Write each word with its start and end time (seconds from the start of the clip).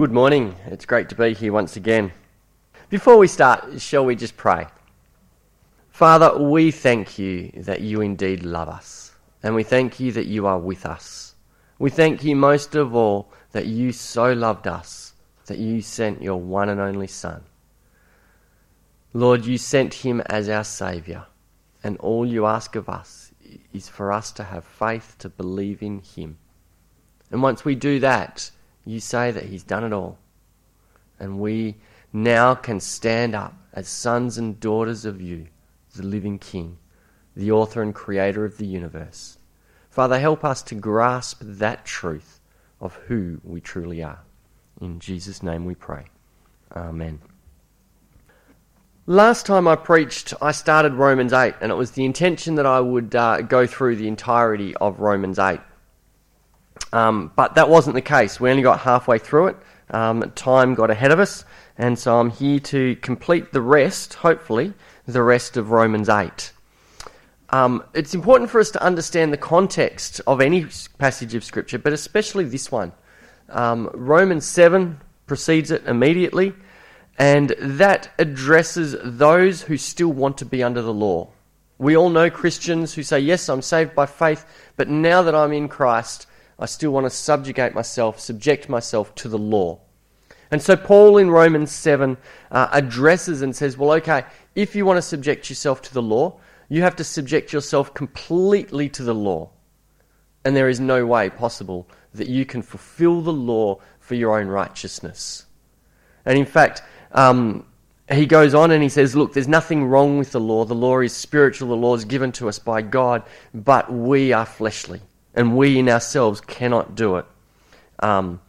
Good 0.00 0.12
morning. 0.12 0.56
It's 0.64 0.86
great 0.86 1.10
to 1.10 1.14
be 1.14 1.34
here 1.34 1.52
once 1.52 1.76
again. 1.76 2.12
Before 2.88 3.18
we 3.18 3.26
start, 3.26 3.82
shall 3.82 4.06
we 4.06 4.16
just 4.16 4.34
pray? 4.34 4.66
Father, 5.90 6.38
we 6.38 6.70
thank 6.70 7.18
you 7.18 7.50
that 7.54 7.82
you 7.82 8.00
indeed 8.00 8.42
love 8.42 8.70
us, 8.70 9.14
and 9.42 9.54
we 9.54 9.62
thank 9.62 10.00
you 10.00 10.10
that 10.12 10.24
you 10.24 10.46
are 10.46 10.58
with 10.58 10.86
us. 10.86 11.34
We 11.78 11.90
thank 11.90 12.24
you 12.24 12.34
most 12.34 12.74
of 12.74 12.94
all 12.94 13.30
that 13.52 13.66
you 13.66 13.92
so 13.92 14.32
loved 14.32 14.66
us 14.66 15.12
that 15.44 15.58
you 15.58 15.82
sent 15.82 16.22
your 16.22 16.40
one 16.40 16.70
and 16.70 16.80
only 16.80 17.06
Son. 17.06 17.42
Lord, 19.12 19.44
you 19.44 19.58
sent 19.58 19.92
him 19.92 20.22
as 20.22 20.48
our 20.48 20.64
Saviour, 20.64 21.26
and 21.84 21.98
all 21.98 22.24
you 22.24 22.46
ask 22.46 22.74
of 22.74 22.88
us 22.88 23.32
is 23.74 23.90
for 23.90 24.12
us 24.12 24.32
to 24.32 24.44
have 24.44 24.64
faith 24.64 25.16
to 25.18 25.28
believe 25.28 25.82
in 25.82 25.98
him. 25.98 26.38
And 27.30 27.42
once 27.42 27.66
we 27.66 27.74
do 27.74 28.00
that, 28.00 28.50
you 28.90 29.00
say 29.00 29.30
that 29.30 29.44
He's 29.44 29.62
done 29.62 29.84
it 29.84 29.92
all. 29.92 30.18
And 31.18 31.40
we 31.40 31.76
now 32.12 32.54
can 32.54 32.80
stand 32.80 33.34
up 33.34 33.54
as 33.72 33.88
sons 33.88 34.38
and 34.38 34.58
daughters 34.58 35.04
of 35.04 35.20
you, 35.20 35.46
the 35.94 36.02
living 36.02 36.38
King, 36.38 36.78
the 37.36 37.52
author 37.52 37.82
and 37.82 37.94
creator 37.94 38.44
of 38.44 38.58
the 38.58 38.66
universe. 38.66 39.38
Father, 39.90 40.18
help 40.18 40.44
us 40.44 40.62
to 40.62 40.74
grasp 40.74 41.38
that 41.42 41.84
truth 41.84 42.40
of 42.80 42.94
who 43.06 43.40
we 43.44 43.60
truly 43.60 44.02
are. 44.02 44.20
In 44.80 44.98
Jesus' 44.98 45.42
name 45.42 45.64
we 45.64 45.74
pray. 45.74 46.04
Amen. 46.74 47.20
Last 49.06 49.44
time 49.44 49.66
I 49.66 49.76
preached, 49.76 50.34
I 50.40 50.52
started 50.52 50.94
Romans 50.94 51.32
8, 51.32 51.54
and 51.60 51.72
it 51.72 51.74
was 51.74 51.92
the 51.92 52.04
intention 52.04 52.54
that 52.54 52.66
I 52.66 52.80
would 52.80 53.14
uh, 53.14 53.42
go 53.42 53.66
through 53.66 53.96
the 53.96 54.06
entirety 54.06 54.76
of 54.76 55.00
Romans 55.00 55.38
8. 55.38 55.58
Um, 56.92 57.32
but 57.36 57.54
that 57.54 57.68
wasn't 57.68 57.94
the 57.94 58.02
case. 58.02 58.40
We 58.40 58.50
only 58.50 58.62
got 58.62 58.80
halfway 58.80 59.18
through 59.18 59.48
it. 59.48 59.56
Um, 59.90 60.30
time 60.34 60.74
got 60.74 60.90
ahead 60.90 61.10
of 61.10 61.18
us, 61.18 61.44
and 61.76 61.98
so 61.98 62.18
I'm 62.20 62.30
here 62.30 62.60
to 62.60 62.94
complete 62.96 63.52
the 63.52 63.60
rest, 63.60 64.14
hopefully, 64.14 64.72
the 65.06 65.22
rest 65.22 65.56
of 65.56 65.70
Romans 65.70 66.08
8. 66.08 66.52
Um, 67.50 67.82
it's 67.94 68.14
important 68.14 68.50
for 68.50 68.60
us 68.60 68.70
to 68.72 68.82
understand 68.82 69.32
the 69.32 69.36
context 69.36 70.20
of 70.26 70.40
any 70.40 70.66
passage 70.98 71.34
of 71.34 71.42
Scripture, 71.42 71.78
but 71.78 71.92
especially 71.92 72.44
this 72.44 72.70
one. 72.70 72.92
Um, 73.48 73.90
Romans 73.92 74.46
7 74.46 75.00
precedes 75.26 75.72
it 75.72 75.84
immediately, 75.86 76.52
and 77.18 77.54
that 77.58 78.10
addresses 78.18 78.94
those 79.02 79.62
who 79.62 79.76
still 79.76 80.12
want 80.12 80.38
to 80.38 80.44
be 80.44 80.62
under 80.62 80.82
the 80.82 80.94
law. 80.94 81.28
We 81.78 81.96
all 81.96 82.10
know 82.10 82.30
Christians 82.30 82.94
who 82.94 83.02
say, 83.02 83.18
Yes, 83.20 83.48
I'm 83.48 83.62
saved 83.62 83.94
by 83.94 84.06
faith, 84.06 84.44
but 84.76 84.88
now 84.88 85.22
that 85.22 85.34
I'm 85.34 85.52
in 85.52 85.68
Christ, 85.68 86.26
I 86.60 86.66
still 86.66 86.90
want 86.90 87.06
to 87.06 87.10
subjugate 87.10 87.74
myself, 87.74 88.20
subject 88.20 88.68
myself 88.68 89.14
to 89.16 89.28
the 89.28 89.38
law. 89.38 89.80
And 90.50 90.60
so 90.60 90.76
Paul 90.76 91.16
in 91.16 91.30
Romans 91.30 91.72
7 91.72 92.18
uh, 92.50 92.68
addresses 92.70 93.40
and 93.40 93.56
says, 93.56 93.78
well, 93.78 93.92
okay, 93.92 94.24
if 94.54 94.76
you 94.76 94.84
want 94.84 94.98
to 94.98 95.02
subject 95.02 95.48
yourself 95.48 95.80
to 95.82 95.94
the 95.94 96.02
law, 96.02 96.38
you 96.68 96.82
have 96.82 96.96
to 96.96 97.04
subject 97.04 97.52
yourself 97.52 97.94
completely 97.94 98.88
to 98.90 99.02
the 99.02 99.14
law. 99.14 99.50
And 100.44 100.54
there 100.54 100.68
is 100.68 100.80
no 100.80 101.06
way 101.06 101.30
possible 101.30 101.88
that 102.14 102.28
you 102.28 102.44
can 102.44 102.62
fulfill 102.62 103.22
the 103.22 103.32
law 103.32 103.80
for 104.00 104.14
your 104.14 104.38
own 104.38 104.48
righteousness. 104.48 105.46
And 106.26 106.38
in 106.38 106.46
fact, 106.46 106.82
um, 107.12 107.64
he 108.10 108.26
goes 108.26 108.54
on 108.54 108.70
and 108.70 108.82
he 108.82 108.88
says, 108.88 109.14
Look, 109.14 109.32
there's 109.32 109.48
nothing 109.48 109.84
wrong 109.84 110.18
with 110.18 110.32
the 110.32 110.40
law. 110.40 110.64
The 110.64 110.74
law 110.74 111.00
is 111.00 111.14
spiritual, 111.14 111.68
the 111.68 111.76
law 111.76 111.94
is 111.94 112.04
given 112.04 112.32
to 112.32 112.48
us 112.48 112.58
by 112.58 112.82
God, 112.82 113.22
but 113.54 113.92
we 113.92 114.32
are 114.32 114.46
fleshly 114.46 115.00
and 115.40 115.56
we 115.56 115.78
in 115.78 115.88
ourselves 115.88 116.42
cannot 116.42 116.94
do 116.94 117.16
it. 117.16 117.24
Um, 117.98 118.42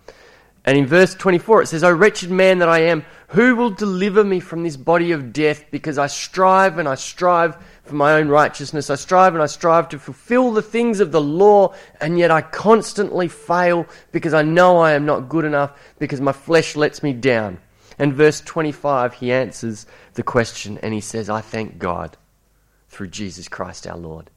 and 0.66 0.78
in 0.78 0.86
verse 0.86 1.16
24 1.16 1.64
it 1.64 1.68
says, 1.68 1.86
O 1.86 1.92
wretched 1.92 2.30
man 2.30 2.60
that 2.60 2.68
I 2.68 2.80
am, 2.80 3.06
who 3.30 3.56
will 3.56 3.70
deliver 3.70 4.26
me 4.26 4.42
from 4.42 4.64
this 4.64 4.76
body 4.76 5.14
of 5.14 5.32
death? 5.32 5.64
Because 5.72 5.98
I 5.98 6.08
strive 6.08 6.78
and 6.78 6.90
I 6.90 6.96
strive 6.96 7.56
for 7.86 7.96
my 7.96 8.16
own 8.16 8.28
righteousness. 8.28 8.90
I 8.90 8.96
strive 8.96 9.34
and 9.34 9.42
I 9.42 9.46
strive 9.46 9.88
to 9.90 10.00
fulfill 10.00 10.52
the 10.52 10.62
things 10.62 11.00
of 11.00 11.14
the 11.14 11.22
law, 11.22 11.74
and 12.02 12.20
yet 12.20 12.30
I 12.30 12.42
constantly 12.42 13.30
fail 13.30 13.88
because 14.12 14.34
I 14.34 14.42
know 14.42 14.78
I 14.78 14.92
am 14.92 15.06
not 15.06 15.30
good 15.30 15.46
enough, 15.46 15.80
because 15.98 16.20
my 16.20 16.34
flesh 16.34 16.76
lets 16.76 17.02
me 17.02 17.14
down. 17.14 17.58
And 17.98 18.14
verse 18.14 18.42
25, 18.42 19.14
he 19.14 19.32
answers 19.32 19.86
the 20.16 20.24
question 20.24 20.78
and 20.80 20.94
he 20.94 21.02
says, 21.02 21.30
I 21.30 21.40
thank 21.40 21.78
God 21.80 22.18
through 22.90 23.08
Jesus 23.08 23.48
Christ 23.48 23.88
our 23.88 23.98
Lord. 23.98 24.30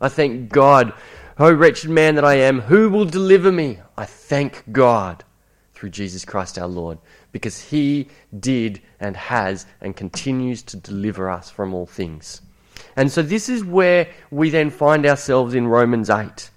I 0.00 0.08
thank 0.08 0.50
God 0.50 0.92
O 1.38 1.52
wretched 1.52 1.90
man 1.90 2.14
that 2.14 2.24
I 2.24 2.34
am, 2.36 2.60
who 2.60 2.88
will 2.88 3.04
deliver 3.04 3.52
me? 3.52 3.78
I 3.96 4.06
thank 4.06 4.64
God 4.72 5.22
through 5.74 5.90
Jesus 5.90 6.24
Christ 6.24 6.58
our 6.58 6.66
Lord, 6.66 6.98
because 7.30 7.60
he 7.60 8.08
did 8.40 8.80
and 8.98 9.14
has 9.14 9.66
and 9.82 9.94
continues 9.94 10.62
to 10.62 10.78
deliver 10.78 11.28
us 11.28 11.50
from 11.50 11.74
all 11.74 11.84
things. 11.84 12.40
And 12.96 13.12
so 13.12 13.20
this 13.20 13.50
is 13.50 13.62
where 13.62 14.08
we 14.30 14.48
then 14.48 14.70
find 14.70 15.04
ourselves 15.04 15.54
in 15.54 15.68
Romans 15.68 16.08
8. 16.08 16.48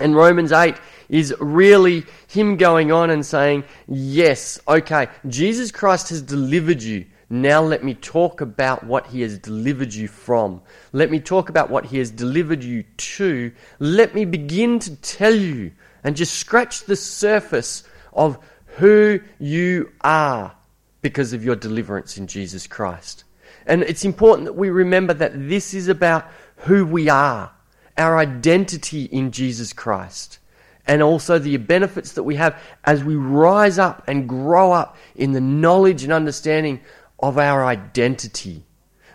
And 0.00 0.14
Romans 0.14 0.52
8 0.52 0.74
is 1.08 1.34
really 1.40 2.04
him 2.28 2.58
going 2.58 2.92
on 2.92 3.08
and 3.08 3.24
saying, 3.24 3.64
Yes, 3.88 4.60
okay, 4.68 5.08
Jesus 5.28 5.70
Christ 5.70 6.10
has 6.10 6.20
delivered 6.20 6.82
you. 6.82 7.06
Now 7.34 7.62
let 7.62 7.82
me 7.82 7.94
talk 7.94 8.42
about 8.42 8.84
what 8.84 9.08
he 9.08 9.22
has 9.22 9.40
delivered 9.40 9.92
you 9.92 10.06
from. 10.06 10.62
Let 10.92 11.10
me 11.10 11.18
talk 11.18 11.48
about 11.48 11.68
what 11.68 11.84
he 11.84 11.98
has 11.98 12.12
delivered 12.12 12.62
you 12.62 12.84
to. 12.84 13.50
Let 13.80 14.14
me 14.14 14.24
begin 14.24 14.78
to 14.78 14.94
tell 14.94 15.34
you 15.34 15.72
and 16.04 16.14
just 16.14 16.34
scratch 16.34 16.84
the 16.84 16.94
surface 16.94 17.82
of 18.12 18.38
who 18.76 19.18
you 19.40 19.90
are 20.02 20.54
because 21.02 21.32
of 21.32 21.44
your 21.44 21.56
deliverance 21.56 22.18
in 22.18 22.28
Jesus 22.28 22.68
Christ. 22.68 23.24
And 23.66 23.82
it's 23.82 24.04
important 24.04 24.46
that 24.46 24.52
we 24.52 24.70
remember 24.70 25.12
that 25.14 25.32
this 25.48 25.74
is 25.74 25.88
about 25.88 26.28
who 26.58 26.86
we 26.86 27.08
are, 27.08 27.50
our 27.98 28.16
identity 28.16 29.06
in 29.06 29.32
Jesus 29.32 29.72
Christ, 29.72 30.38
and 30.86 31.02
also 31.02 31.40
the 31.40 31.56
benefits 31.56 32.12
that 32.12 32.22
we 32.22 32.36
have 32.36 32.62
as 32.84 33.02
we 33.02 33.16
rise 33.16 33.76
up 33.76 34.04
and 34.06 34.28
grow 34.28 34.70
up 34.70 34.96
in 35.16 35.32
the 35.32 35.40
knowledge 35.40 36.04
and 36.04 36.12
understanding 36.12 36.80
of 37.18 37.38
our 37.38 37.64
identity. 37.64 38.64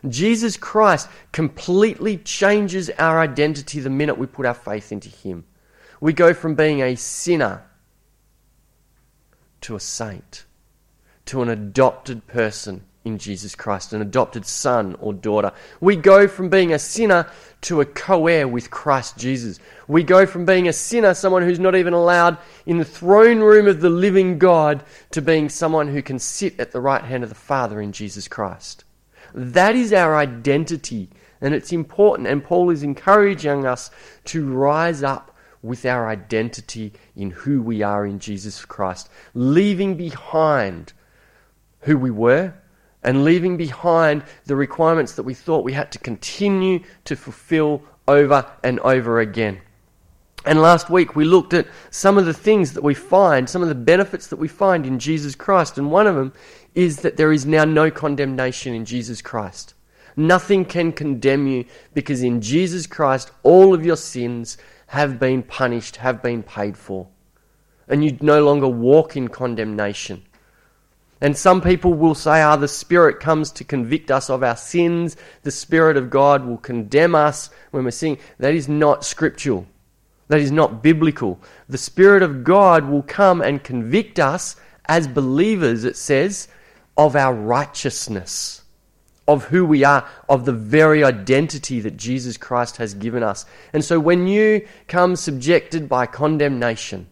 Jesus 0.07 0.57
Christ 0.57 1.09
completely 1.31 2.17
changes 2.17 2.89
our 2.97 3.19
identity 3.19 3.79
the 3.79 3.89
minute 3.89 4.17
we 4.17 4.27
put 4.27 4.45
our 4.45 4.53
faith 4.53 4.91
into 4.91 5.09
Him. 5.09 5.45
We 5.99 6.13
go 6.13 6.33
from 6.33 6.55
being 6.55 6.81
a 6.81 6.95
sinner 6.95 7.63
to 9.61 9.75
a 9.75 9.79
saint, 9.79 10.45
to 11.25 11.41
an 11.41 11.49
adopted 11.49 12.27
person 12.27 12.85
in 13.09 13.17
Jesus 13.17 13.55
Christ, 13.55 13.91
an 13.91 14.01
adopted 14.01 14.45
son 14.45 14.95
or 14.99 15.13
daughter. 15.13 15.51
We 15.81 15.95
go 15.95 16.27
from 16.27 16.49
being 16.49 16.71
a 16.71 16.79
sinner 16.79 17.29
to 17.61 17.81
a 17.81 17.85
co 17.85 18.27
heir 18.27 18.47
with 18.47 18.71
Christ 18.71 19.17
Jesus. 19.17 19.59
We 19.87 20.03
go 20.03 20.25
from 20.25 20.45
being 20.45 20.67
a 20.67 20.73
sinner, 20.73 21.13
someone 21.13 21.43
who's 21.43 21.59
not 21.59 21.75
even 21.75 21.93
allowed 21.93 22.37
in 22.65 22.77
the 22.77 22.85
throne 22.85 23.39
room 23.39 23.67
of 23.67 23.81
the 23.81 23.89
living 23.89 24.37
God, 24.39 24.83
to 25.11 25.21
being 25.21 25.49
someone 25.49 25.87
who 25.89 26.01
can 26.01 26.19
sit 26.19 26.59
at 26.59 26.71
the 26.71 26.81
right 26.81 27.03
hand 27.03 27.23
of 27.23 27.29
the 27.29 27.35
Father 27.35 27.81
in 27.81 27.91
Jesus 27.91 28.27
Christ. 28.27 28.85
That 29.33 29.75
is 29.75 29.91
our 29.91 30.15
identity, 30.15 31.09
and 31.41 31.53
it's 31.53 31.73
important. 31.73 32.27
And 32.27 32.43
Paul 32.43 32.69
is 32.69 32.83
encouraging 32.83 33.65
us 33.65 33.91
to 34.25 34.49
rise 34.51 35.03
up 35.03 35.35
with 35.61 35.85
our 35.85 36.07
identity 36.07 36.93
in 37.15 37.31
who 37.31 37.61
we 37.61 37.81
are 37.81 38.05
in 38.05 38.19
Jesus 38.19 38.63
Christ, 38.63 39.09
leaving 39.33 39.95
behind 39.95 40.93
who 41.81 41.97
we 41.97 42.11
were 42.11 42.53
and 43.03 43.23
leaving 43.23 43.57
behind 43.57 44.23
the 44.45 44.55
requirements 44.55 45.13
that 45.13 45.23
we 45.23 45.33
thought 45.33 45.63
we 45.63 45.73
had 45.73 45.91
to 45.91 45.99
continue 45.99 46.79
to 47.05 47.15
fulfill 47.15 47.81
over 48.07 48.45
and 48.63 48.79
over 48.81 49.19
again. 49.19 49.61
And 50.45 50.61
last 50.61 50.89
week 50.89 51.15
we 51.15 51.25
looked 51.25 51.53
at 51.53 51.67
some 51.91 52.17
of 52.17 52.25
the 52.25 52.33
things 52.33 52.73
that 52.73 52.83
we 52.83 52.93
find, 52.93 53.49
some 53.49 53.61
of 53.61 53.67
the 53.67 53.75
benefits 53.75 54.27
that 54.27 54.37
we 54.37 54.47
find 54.47 54.85
in 54.85 54.99
Jesus 54.99 55.35
Christ. 55.35 55.77
And 55.77 55.91
one 55.91 56.07
of 56.07 56.15
them 56.15 56.33
is 56.75 57.01
that 57.01 57.17
there 57.17 57.31
is 57.31 57.45
now 57.45 57.65
no 57.65 57.91
condemnation 57.91 58.73
in 58.73 58.85
Jesus 58.85 59.21
Christ. 59.21 59.73
Nothing 60.15 60.65
can 60.65 60.91
condemn 60.91 61.47
you 61.47 61.65
because 61.93 62.23
in 62.23 62.41
Jesus 62.41 62.87
Christ 62.87 63.31
all 63.43 63.73
of 63.73 63.85
your 63.85 63.95
sins 63.95 64.57
have 64.87 65.19
been 65.19 65.43
punished, 65.43 65.97
have 65.97 66.21
been 66.21 66.41
paid 66.41 66.77
for. 66.77 67.07
And 67.87 68.03
you 68.03 68.17
no 68.21 68.43
longer 68.43 68.67
walk 68.67 69.15
in 69.17 69.27
condemnation. 69.27 70.23
And 71.21 71.37
some 71.37 71.61
people 71.61 71.93
will 71.93 72.15
say, 72.15 72.41
ah, 72.41 72.55
the 72.55 72.67
Spirit 72.67 73.19
comes 73.19 73.51
to 73.51 73.63
convict 73.65 74.09
us 74.09 74.29
of 74.29 74.41
our 74.41 74.55
sins. 74.55 75.17
The 75.43 75.51
Spirit 75.51 75.97
of 75.97 76.09
God 76.09 76.45
will 76.45 76.57
condemn 76.57 77.13
us 77.13 77.49
when 77.71 77.83
we're 77.83 77.91
sinning. 77.91 78.19
That 78.37 78.53
is 78.53 78.69
not 78.69 79.03
scriptural. 79.03 79.67
That 80.29 80.39
is 80.39 80.51
not 80.51 80.81
biblical. 80.81 81.39
The 81.67 81.77
Spirit 81.77 82.23
of 82.23 82.43
God 82.43 82.85
will 82.85 83.01
come 83.01 83.41
and 83.41 83.63
convict 83.63 84.19
us 84.19 84.55
as 84.85 85.07
believers, 85.07 85.83
it 85.83 85.97
says, 85.97 86.47
of 86.97 87.15
our 87.15 87.33
righteousness, 87.33 88.61
of 89.27 89.45
who 89.45 89.65
we 89.65 89.83
are, 89.83 90.07
of 90.29 90.45
the 90.45 90.53
very 90.53 91.03
identity 91.03 91.81
that 91.81 91.97
Jesus 91.97 92.37
Christ 92.37 92.77
has 92.77 92.93
given 92.93 93.23
us. 93.23 93.45
And 93.73 93.83
so 93.83 93.99
when 93.99 94.27
you 94.27 94.65
come 94.87 95.15
subjected 95.15 95.89
by 95.89 96.05
condemnation, 96.05 97.07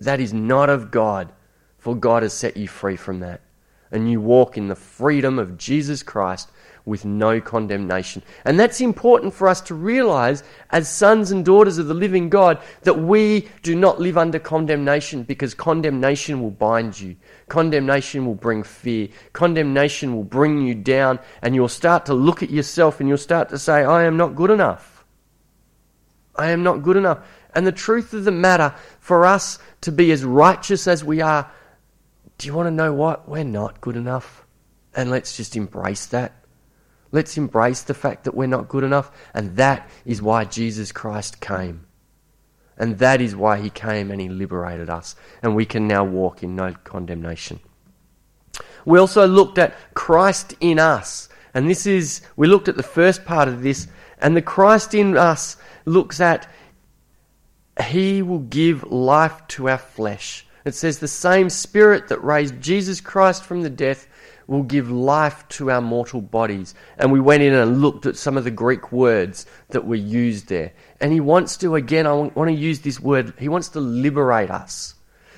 that 0.00 0.20
is 0.20 0.32
not 0.32 0.70
of 0.70 0.90
God 0.90 1.32
for 1.82 1.96
God 1.96 2.22
has 2.22 2.32
set 2.32 2.56
you 2.56 2.68
free 2.68 2.94
from 2.94 3.18
that. 3.20 3.40
And 3.90 4.08
you 4.08 4.20
walk 4.20 4.56
in 4.56 4.68
the 4.68 4.76
freedom 4.76 5.36
of 5.40 5.58
Jesus 5.58 6.00
Christ 6.00 6.48
with 6.84 7.04
no 7.04 7.40
condemnation. 7.40 8.22
And 8.44 8.58
that's 8.58 8.80
important 8.80 9.34
for 9.34 9.48
us 9.48 9.60
to 9.62 9.74
realize 9.74 10.44
as 10.70 10.88
sons 10.88 11.32
and 11.32 11.44
daughters 11.44 11.78
of 11.78 11.88
the 11.88 11.94
living 11.94 12.28
God 12.28 12.60
that 12.82 13.00
we 13.00 13.48
do 13.64 13.74
not 13.74 14.00
live 14.00 14.16
under 14.16 14.38
condemnation 14.38 15.24
because 15.24 15.54
condemnation 15.54 16.40
will 16.40 16.52
bind 16.52 17.00
you. 17.00 17.16
Condemnation 17.48 18.26
will 18.26 18.36
bring 18.36 18.62
fear. 18.62 19.08
Condemnation 19.32 20.14
will 20.14 20.22
bring 20.22 20.64
you 20.64 20.76
down 20.76 21.18
and 21.42 21.52
you'll 21.52 21.66
start 21.66 22.06
to 22.06 22.14
look 22.14 22.44
at 22.44 22.50
yourself 22.50 23.00
and 23.00 23.08
you'll 23.08 23.18
start 23.18 23.48
to 23.48 23.58
say, 23.58 23.82
I 23.82 24.04
am 24.04 24.16
not 24.16 24.36
good 24.36 24.52
enough. 24.52 25.04
I 26.36 26.50
am 26.50 26.62
not 26.62 26.84
good 26.84 26.96
enough. 26.96 27.26
And 27.56 27.66
the 27.66 27.72
truth 27.72 28.14
of 28.14 28.22
the 28.22 28.30
matter, 28.30 28.72
for 29.00 29.26
us 29.26 29.58
to 29.80 29.90
be 29.90 30.12
as 30.12 30.24
righteous 30.24 30.86
as 30.86 31.04
we 31.04 31.20
are, 31.20 31.50
do 32.38 32.46
you 32.46 32.54
want 32.54 32.66
to 32.66 32.70
know 32.70 32.92
what? 32.92 33.28
We're 33.28 33.44
not 33.44 33.80
good 33.80 33.96
enough. 33.96 34.44
And 34.94 35.10
let's 35.10 35.36
just 35.36 35.56
embrace 35.56 36.06
that. 36.06 36.32
Let's 37.10 37.36
embrace 37.36 37.82
the 37.82 37.94
fact 37.94 38.24
that 38.24 38.34
we're 38.34 38.46
not 38.46 38.68
good 38.68 38.84
enough. 38.84 39.10
And 39.34 39.56
that 39.56 39.88
is 40.04 40.22
why 40.22 40.44
Jesus 40.44 40.92
Christ 40.92 41.40
came. 41.40 41.86
And 42.78 42.98
that 42.98 43.20
is 43.20 43.36
why 43.36 43.60
he 43.60 43.70
came 43.70 44.10
and 44.10 44.20
he 44.20 44.28
liberated 44.28 44.88
us. 44.88 45.14
And 45.42 45.54
we 45.54 45.66
can 45.66 45.86
now 45.86 46.04
walk 46.04 46.42
in 46.42 46.56
no 46.56 46.74
condemnation. 46.84 47.60
We 48.84 48.98
also 48.98 49.26
looked 49.26 49.58
at 49.58 49.74
Christ 49.94 50.54
in 50.60 50.78
us. 50.78 51.28
And 51.54 51.68
this 51.68 51.86
is, 51.86 52.22
we 52.36 52.48
looked 52.48 52.68
at 52.68 52.76
the 52.76 52.82
first 52.82 53.24
part 53.24 53.46
of 53.46 53.62
this. 53.62 53.88
And 54.18 54.36
the 54.36 54.42
Christ 54.42 54.94
in 54.94 55.16
us 55.16 55.56
looks 55.84 56.20
at 56.20 56.48
he 57.84 58.22
will 58.22 58.40
give 58.40 58.84
life 58.84 59.46
to 59.48 59.68
our 59.68 59.78
flesh. 59.78 60.46
It 60.64 60.74
says, 60.74 60.98
The 60.98 61.08
same 61.08 61.50
Spirit 61.50 62.08
that 62.08 62.22
raised 62.22 62.60
Jesus 62.60 63.00
Christ 63.00 63.44
from 63.44 63.62
the 63.62 63.70
death 63.70 64.06
will 64.46 64.62
give 64.62 64.90
life 64.90 65.46
to 65.48 65.70
our 65.70 65.80
mortal 65.80 66.20
bodies. 66.20 66.74
And 66.98 67.12
we 67.12 67.20
went 67.20 67.42
in 67.42 67.54
and 67.54 67.80
looked 67.80 68.06
at 68.06 68.16
some 68.16 68.36
of 68.36 68.44
the 68.44 68.50
Greek 68.50 68.92
words 68.92 69.46
that 69.68 69.86
were 69.86 69.94
used 69.94 70.48
there. 70.48 70.72
And 71.00 71.12
he 71.12 71.20
wants 71.20 71.56
to, 71.58 71.74
again, 71.74 72.06
I 72.06 72.12
want 72.12 72.48
to 72.48 72.52
use 72.52 72.80
this 72.80 73.00
word, 73.00 73.34
he 73.38 73.48
wants 73.48 73.68
to 73.70 73.80
liberate 73.80 74.50
us. 74.50 74.94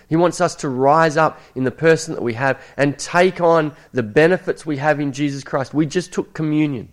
He 0.09 0.17
wants 0.17 0.41
us 0.41 0.55
to 0.57 0.69
rise 0.69 1.17
up 1.17 1.41
in 1.55 1.65
the 1.65 1.71
person 1.71 2.15
that 2.15 2.23
we 2.23 2.35
have 2.35 2.63
and 2.77 2.99
take 2.99 3.41
on 3.41 3.75
the 3.93 4.03
benefits 4.03 4.67
we 4.67 4.77
have 4.77 5.01
in 5.01 5.13
Jesus 5.13 5.43
Christ. 5.43 5.73
We 5.73 5.87
just 5.87 6.13
took 6.13 6.35
communion. 6.35 6.91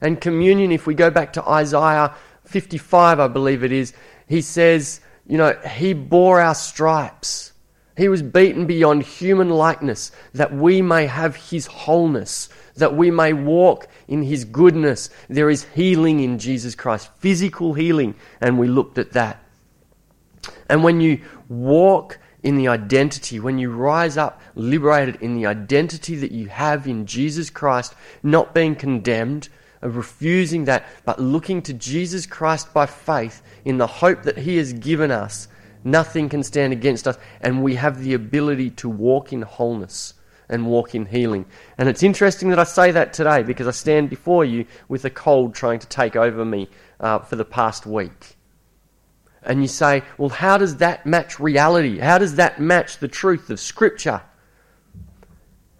And 0.00 0.20
communion, 0.20 0.72
if 0.72 0.86
we 0.86 0.94
go 0.94 1.10
back 1.10 1.34
to 1.34 1.46
Isaiah 1.46 2.14
55, 2.44 3.20
I 3.20 3.28
believe 3.28 3.62
it 3.62 3.72
is, 3.72 3.92
he 4.26 4.40
says, 4.40 5.00
you 5.26 5.38
know, 5.38 5.52
he 5.68 5.94
bore 5.94 6.40
our 6.40 6.54
stripes. 6.54 7.52
He 7.96 8.08
was 8.08 8.22
beaten 8.22 8.66
beyond 8.66 9.04
human 9.04 9.50
likeness 9.50 10.10
that 10.32 10.52
we 10.52 10.82
may 10.82 11.06
have 11.06 11.36
his 11.36 11.66
wholeness, 11.66 12.48
that 12.74 12.96
we 12.96 13.10
may 13.10 13.32
walk 13.32 13.86
in 14.08 14.22
his 14.22 14.44
goodness. 14.44 15.10
There 15.28 15.48
is 15.48 15.64
healing 15.74 16.20
in 16.20 16.38
Jesus 16.38 16.74
Christ, 16.74 17.08
physical 17.18 17.74
healing, 17.74 18.16
and 18.40 18.58
we 18.58 18.66
looked 18.66 18.98
at 18.98 19.12
that. 19.12 19.42
And 20.68 20.82
when 20.82 21.00
you 21.00 21.22
walk 21.48 22.18
in 22.42 22.56
the 22.56 22.68
identity, 22.68 23.38
when 23.40 23.58
you 23.58 23.70
rise 23.70 24.16
up 24.16 24.40
liberated 24.54 25.16
in 25.22 25.34
the 25.34 25.46
identity 25.46 26.16
that 26.16 26.32
you 26.32 26.48
have 26.48 26.86
in 26.86 27.06
Jesus 27.06 27.48
Christ, 27.48 27.94
not 28.22 28.54
being 28.54 28.74
condemned, 28.74 29.48
refusing 29.80 30.64
that, 30.64 30.84
but 31.04 31.20
looking 31.20 31.62
to 31.62 31.72
Jesus 31.72 32.26
Christ 32.26 32.74
by 32.74 32.86
faith 32.86 33.42
in 33.64 33.78
the 33.78 33.86
hope 33.86 34.22
that 34.22 34.38
He 34.38 34.56
has 34.56 34.72
given 34.72 35.10
us, 35.10 35.48
nothing 35.82 36.28
can 36.28 36.42
stand 36.42 36.72
against 36.72 37.06
us, 37.06 37.16
and 37.40 37.62
we 37.62 37.74
have 37.76 38.02
the 38.02 38.14
ability 38.14 38.70
to 38.70 38.88
walk 38.88 39.32
in 39.32 39.42
wholeness 39.42 40.14
and 40.48 40.66
walk 40.66 40.94
in 40.94 41.06
healing. 41.06 41.46
And 41.78 41.88
it's 41.88 42.02
interesting 42.02 42.50
that 42.50 42.58
I 42.58 42.64
say 42.64 42.90
that 42.90 43.12
today 43.12 43.42
because 43.42 43.66
I 43.66 43.70
stand 43.70 44.10
before 44.10 44.44
you 44.44 44.66
with 44.88 45.04
a 45.04 45.10
cold 45.10 45.54
trying 45.54 45.78
to 45.78 45.86
take 45.86 46.16
over 46.16 46.44
me 46.44 46.68
uh, 47.00 47.20
for 47.20 47.36
the 47.36 47.44
past 47.44 47.86
week. 47.86 48.36
And 49.42 49.60
you 49.62 49.68
say, 49.68 50.02
well, 50.18 50.30
how 50.30 50.58
does 50.58 50.76
that 50.76 51.06
match 51.06 51.38
reality? 51.40 51.98
How 51.98 52.18
does 52.18 52.36
that 52.36 52.60
match 52.60 52.98
the 52.98 53.08
truth 53.08 53.50
of 53.50 53.60
Scripture? 53.60 54.22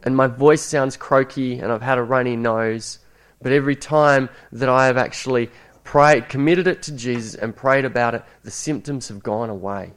And 0.02 0.16
my 0.16 0.26
voice 0.26 0.62
sounds 0.62 0.96
croaky, 0.96 1.58
and 1.58 1.72
I've 1.72 1.82
had 1.82 1.98
a 1.98 2.02
runny 2.02 2.36
nose 2.36 2.98
but 3.44 3.52
every 3.52 3.76
time 3.76 4.30
that 4.52 4.70
I 4.70 4.86
have 4.86 4.96
actually 4.96 5.50
prayed, 5.84 6.28
committed 6.28 6.66
it 6.66 6.82
to 6.82 6.92
Jesus 6.92 7.34
and 7.34 7.54
prayed 7.54 7.84
about 7.84 8.14
it, 8.14 8.24
the 8.42 8.50
symptoms 8.50 9.08
have 9.08 9.22
gone 9.22 9.50
away 9.50 9.92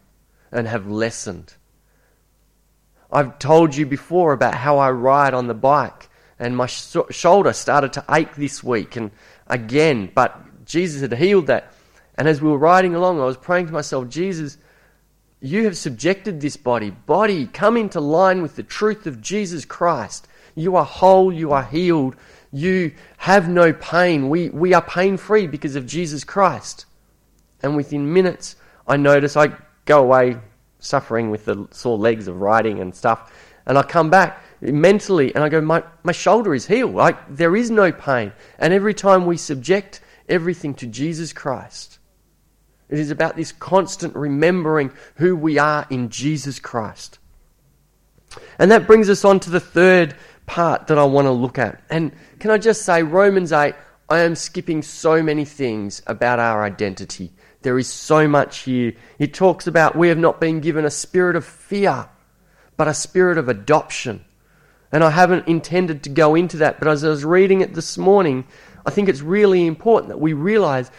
and 0.51 0.67
have 0.67 0.87
lessened. 0.87 1.53
I've 3.11 3.39
told 3.39 3.75
you 3.75 3.85
before 3.85 4.33
about 4.33 4.53
how 4.53 4.77
I 4.77 4.91
ride 4.91 5.33
on 5.33 5.47
the 5.47 5.53
bike 5.53 6.09
and 6.39 6.55
my 6.55 6.67
sh- 6.67 6.97
shoulder 7.09 7.53
started 7.53 7.93
to 7.93 8.05
ache 8.09 8.35
this 8.35 8.63
week 8.63 8.95
and 8.95 9.11
again, 9.47 10.11
but 10.13 10.65
Jesus 10.65 11.01
had 11.01 11.13
healed 11.13 11.47
that. 11.47 11.71
And 12.15 12.27
as 12.27 12.41
we 12.41 12.49
were 12.49 12.57
riding 12.57 12.95
along, 12.95 13.21
I 13.21 13.25
was 13.25 13.37
praying 13.37 13.67
to 13.67 13.73
myself, 13.73 14.09
Jesus, 14.09 14.57
you 15.39 15.65
have 15.65 15.77
subjected 15.77 16.41
this 16.41 16.57
body. 16.57 16.89
Body, 16.89 17.47
come 17.47 17.77
into 17.77 18.01
line 18.01 18.41
with 18.41 18.55
the 18.55 18.63
truth 18.63 19.07
of 19.07 19.21
Jesus 19.21 19.65
Christ. 19.65 20.27
You 20.55 20.75
are 20.75 20.85
whole, 20.85 21.31
you 21.31 21.51
are 21.53 21.63
healed, 21.63 22.15
you 22.51 22.93
have 23.17 23.49
no 23.49 23.73
pain. 23.73 24.29
We, 24.29 24.49
we 24.49 24.73
are 24.73 24.81
pain 24.81 25.17
free 25.17 25.47
because 25.47 25.75
of 25.75 25.85
Jesus 25.85 26.23
Christ. 26.23 26.85
And 27.61 27.75
within 27.75 28.13
minutes, 28.13 28.55
I 28.87 28.97
notice 28.97 29.35
I 29.35 29.51
go 29.85 30.03
away 30.03 30.37
suffering 30.79 31.29
with 31.29 31.45
the 31.45 31.67
sore 31.71 31.97
legs 31.97 32.27
of 32.27 32.39
riding 32.39 32.79
and 32.79 32.95
stuff. 32.95 33.33
And 33.65 33.77
I 33.77 33.83
come 33.83 34.09
back 34.09 34.41
mentally 34.61 35.33
and 35.35 35.43
I 35.43 35.49
go, 35.49 35.61
my, 35.61 35.83
my 36.03 36.11
shoulder 36.11 36.53
is 36.53 36.67
healed. 36.67 36.93
Like, 36.93 37.17
there 37.35 37.55
is 37.55 37.69
no 37.69 37.91
pain. 37.91 38.31
And 38.59 38.73
every 38.73 38.93
time 38.93 39.25
we 39.25 39.37
subject 39.37 40.01
everything 40.29 40.73
to 40.75 40.87
Jesus 40.87 41.33
Christ, 41.33 41.99
it 42.89 42.99
is 42.99 43.11
about 43.11 43.35
this 43.35 43.51
constant 43.51 44.15
remembering 44.15 44.91
who 45.15 45.35
we 45.35 45.57
are 45.57 45.85
in 45.89 46.09
Jesus 46.09 46.59
Christ. 46.59 47.19
And 48.59 48.71
that 48.71 48.87
brings 48.87 49.09
us 49.09 49.25
on 49.25 49.39
to 49.41 49.49
the 49.49 49.59
third 49.59 50.15
part 50.47 50.87
that 50.87 50.97
I 50.97 51.03
want 51.03 51.25
to 51.25 51.31
look 51.31 51.59
at. 51.59 51.83
And 51.91 52.11
can 52.39 52.49
I 52.49 52.57
just 52.57 52.81
say, 52.81 53.03
Romans 53.03 53.51
8, 53.51 53.75
I 54.09 54.19
am 54.19 54.33
skipping 54.33 54.81
so 54.81 55.21
many 55.21 55.45
things 55.45 56.01
about 56.07 56.39
our 56.39 56.63
identity. 56.63 57.31
There 57.61 57.77
is 57.77 57.87
so 57.87 58.27
much 58.27 58.59
here. 58.59 58.93
It 59.19 59.33
talks 59.33 59.67
about 59.67 59.95
we 59.95 60.07
have 60.07 60.17
not 60.17 60.39
been 60.39 60.61
given 60.61 60.85
a 60.85 60.89
spirit 60.89 61.35
of 61.35 61.45
fear, 61.45 62.07
but 62.77 62.87
a 62.87 62.93
spirit 62.93 63.37
of 63.37 63.49
adoption. 63.49 64.23
And 64.91 65.03
I 65.03 65.09
haven't 65.09 65.47
intended 65.47 66.03
to 66.03 66.09
go 66.09 66.35
into 66.35 66.57
that, 66.57 66.79
but 66.79 66.87
as 66.87 67.03
I 67.03 67.09
was 67.09 67.25
reading 67.25 67.61
it 67.61 67.73
this 67.73 67.97
morning, 67.97 68.45
I 68.85 68.89
think 68.89 69.09
it's 69.09 69.21
really 69.21 69.67
important 69.67 70.09
that 70.09 70.21
we 70.21 70.31
realize 70.31 70.89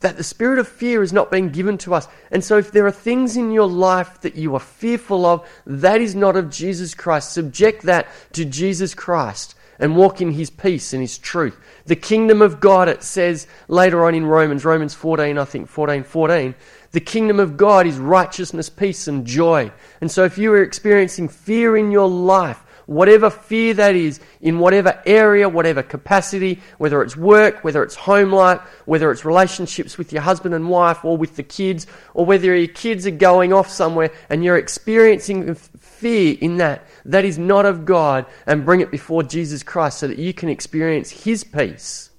that 0.00 0.16
the 0.16 0.24
spirit 0.24 0.58
of 0.58 0.68
fear 0.68 1.02
is 1.02 1.12
not 1.12 1.30
being 1.30 1.50
given 1.50 1.78
to 1.78 1.94
us. 1.94 2.08
And 2.30 2.42
so, 2.42 2.58
if 2.58 2.70
there 2.70 2.86
are 2.86 2.92
things 2.92 3.36
in 3.36 3.50
your 3.50 3.68
life 3.68 4.20
that 4.22 4.36
you 4.36 4.54
are 4.54 4.60
fearful 4.60 5.26
of, 5.26 5.48
that 5.66 6.00
is 6.00 6.14
not 6.14 6.36
of 6.36 6.50
Jesus 6.50 6.94
Christ. 6.94 7.32
Subject 7.32 7.82
that 7.82 8.08
to 8.32 8.44
Jesus 8.44 8.94
Christ 8.94 9.54
and 9.78 9.96
walk 9.96 10.20
in 10.20 10.32
his 10.32 10.50
peace 10.50 10.92
and 10.92 11.02
his 11.02 11.18
truth. 11.18 11.58
The 11.84 11.96
kingdom 11.96 12.40
of 12.40 12.60
God, 12.60 12.88
it 12.88 13.02
says 13.02 13.46
later 13.68 14.04
on 14.06 14.14
in 14.14 14.24
Romans, 14.24 14.64
Romans 14.64 14.94
14, 14.94 15.36
I 15.38 15.44
think 15.44 15.68
14, 15.68 16.02
14, 16.04 16.54
the 16.92 17.00
kingdom 17.00 17.38
of 17.38 17.56
God 17.56 17.86
is 17.86 17.98
righteousness, 17.98 18.70
peace, 18.70 19.06
and 19.06 19.26
joy. 19.26 19.70
And 20.00 20.10
so, 20.10 20.24
if 20.24 20.38
you 20.38 20.52
are 20.52 20.62
experiencing 20.62 21.28
fear 21.28 21.76
in 21.76 21.90
your 21.90 22.08
life, 22.08 22.62
whatever 22.86 23.28
fear 23.28 23.74
that 23.74 23.94
is, 23.94 24.20
in 24.40 24.58
whatever 24.58 25.00
area, 25.04 25.48
whatever 25.48 25.82
capacity, 25.82 26.60
whether 26.78 27.02
it's 27.02 27.16
work, 27.16 27.62
whether 27.62 27.82
it's 27.82 27.96
home 27.96 28.32
life, 28.32 28.60
whether 28.86 29.10
it's 29.10 29.24
relationships 29.24 29.98
with 29.98 30.12
your 30.12 30.22
husband 30.22 30.54
and 30.54 30.68
wife 30.68 31.04
or 31.04 31.16
with 31.16 31.36
the 31.36 31.42
kids, 31.42 31.86
or 32.14 32.24
whether 32.24 32.56
your 32.56 32.68
kids 32.68 33.06
are 33.06 33.10
going 33.10 33.52
off 33.52 33.68
somewhere 33.68 34.10
and 34.30 34.44
you're 34.44 34.56
experiencing 34.56 35.54
fear 35.54 36.36
in 36.40 36.56
that, 36.58 36.86
that 37.04 37.24
is 37.24 37.38
not 37.38 37.66
of 37.66 37.84
God, 37.84 38.26
and 38.46 38.64
bring 38.64 38.80
it 38.80 38.90
before 38.90 39.22
Jesus 39.22 39.62
Christ 39.62 39.98
so 39.98 40.08
that 40.08 40.18
you 40.18 40.32
can 40.32 40.48
experience 40.48 41.24
His 41.24 41.44
peace. 41.44 42.10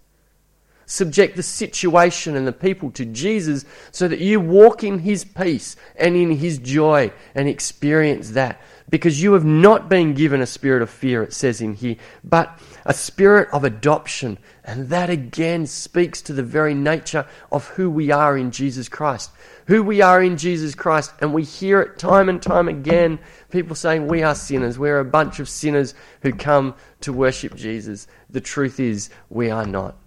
Subject 0.90 1.36
the 1.36 1.44
situation 1.44 2.38
and 2.38 2.48
the 2.48 2.54
people 2.54 2.92
to 2.92 3.06
Jesus 3.06 3.66
so 3.92 4.08
that 4.08 4.20
you 4.20 4.40
walk 4.40 4.86
in 4.86 5.00
His 5.00 5.26
peace 5.26 5.76
and 5.98 6.16
in 6.16 6.32
His 6.32 6.60
joy 6.60 7.12
and 7.36 7.50
experience 7.50 8.32
that 8.32 8.62
because 8.89 9.22
you 9.22 9.34
have 9.34 9.44
not 9.44 9.89
been 9.89 10.13
given 10.13 10.41
a 10.41 10.46
spirit 10.46 10.82
of 10.82 10.89
fear, 10.89 11.22
it 11.24 11.34
says 11.34 11.60
in 11.60 11.74
here, 11.74 11.98
but 12.24 12.58
a 12.86 12.94
spirit 12.94 13.50
of 13.51 13.63
adoption. 13.63 14.38
And 14.63 14.89
that 14.89 15.10
again 15.10 15.67
speaks 15.67 16.22
to 16.24 16.34
the 16.34 16.44
very 16.44 16.74
nature 16.74 17.25
of 17.51 17.67
who 17.70 17.89
we 17.89 18.12
are 18.12 18.38
in 18.38 18.51
Jesus 18.51 18.88
Christ. 18.88 19.32
Who 19.67 19.84
we 19.84 20.01
are 20.01 20.22
in 20.22 20.38
Jesus 20.38 20.74
Christ. 20.74 21.13
And 21.20 21.34
we 21.34 21.44
hear 21.44 21.82
it 21.82 22.00
time 22.00 22.29
and 22.29 22.41
time 22.41 22.70
again 22.70 23.20
people 23.50 23.75
saying, 23.75 24.08
We 24.08 24.24
are 24.24 24.36
sinners. 24.36 24.79
We're 24.79 25.00
a 25.00 25.06
bunch 25.06 25.39
of 25.39 25.50
sinners 25.50 25.94
who 26.22 26.32
come 26.32 26.75
to 27.01 27.12
worship 27.12 27.56
Jesus. 27.56 28.08
The 28.29 28.41
truth 28.41 28.79
is, 28.79 29.10
we 29.29 29.50
are 29.50 29.65
not. 29.65 29.98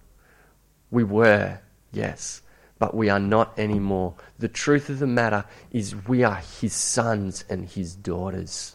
We 0.90 1.04
were, 1.04 1.60
yes 1.92 2.42
but 2.80 2.94
we 2.94 3.10
are 3.10 3.20
not 3.20 3.56
anymore. 3.58 4.14
The 4.38 4.48
truth 4.48 4.88
of 4.88 4.98
the 4.98 5.06
matter 5.06 5.44
is 5.70 6.08
we 6.08 6.24
are 6.24 6.42
his 6.60 6.72
sons 6.72 7.44
and 7.48 7.68
his 7.68 7.94
daughters. 7.94 8.74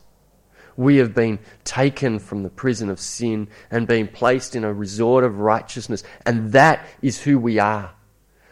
We 0.77 0.97
have 0.97 1.15
been 1.15 1.39
taken 1.63 2.19
from 2.19 2.43
the 2.43 2.49
prison 2.49 2.89
of 2.91 2.99
sin 2.99 3.47
and 3.71 3.87
been 3.87 4.07
placed 4.07 4.55
in 4.55 4.63
a 4.63 4.71
resort 4.71 5.23
of 5.23 5.39
righteousness. 5.39 6.03
And 6.23 6.51
that 6.51 6.85
is 7.01 7.23
who 7.23 7.39
we 7.39 7.57
are. 7.57 7.95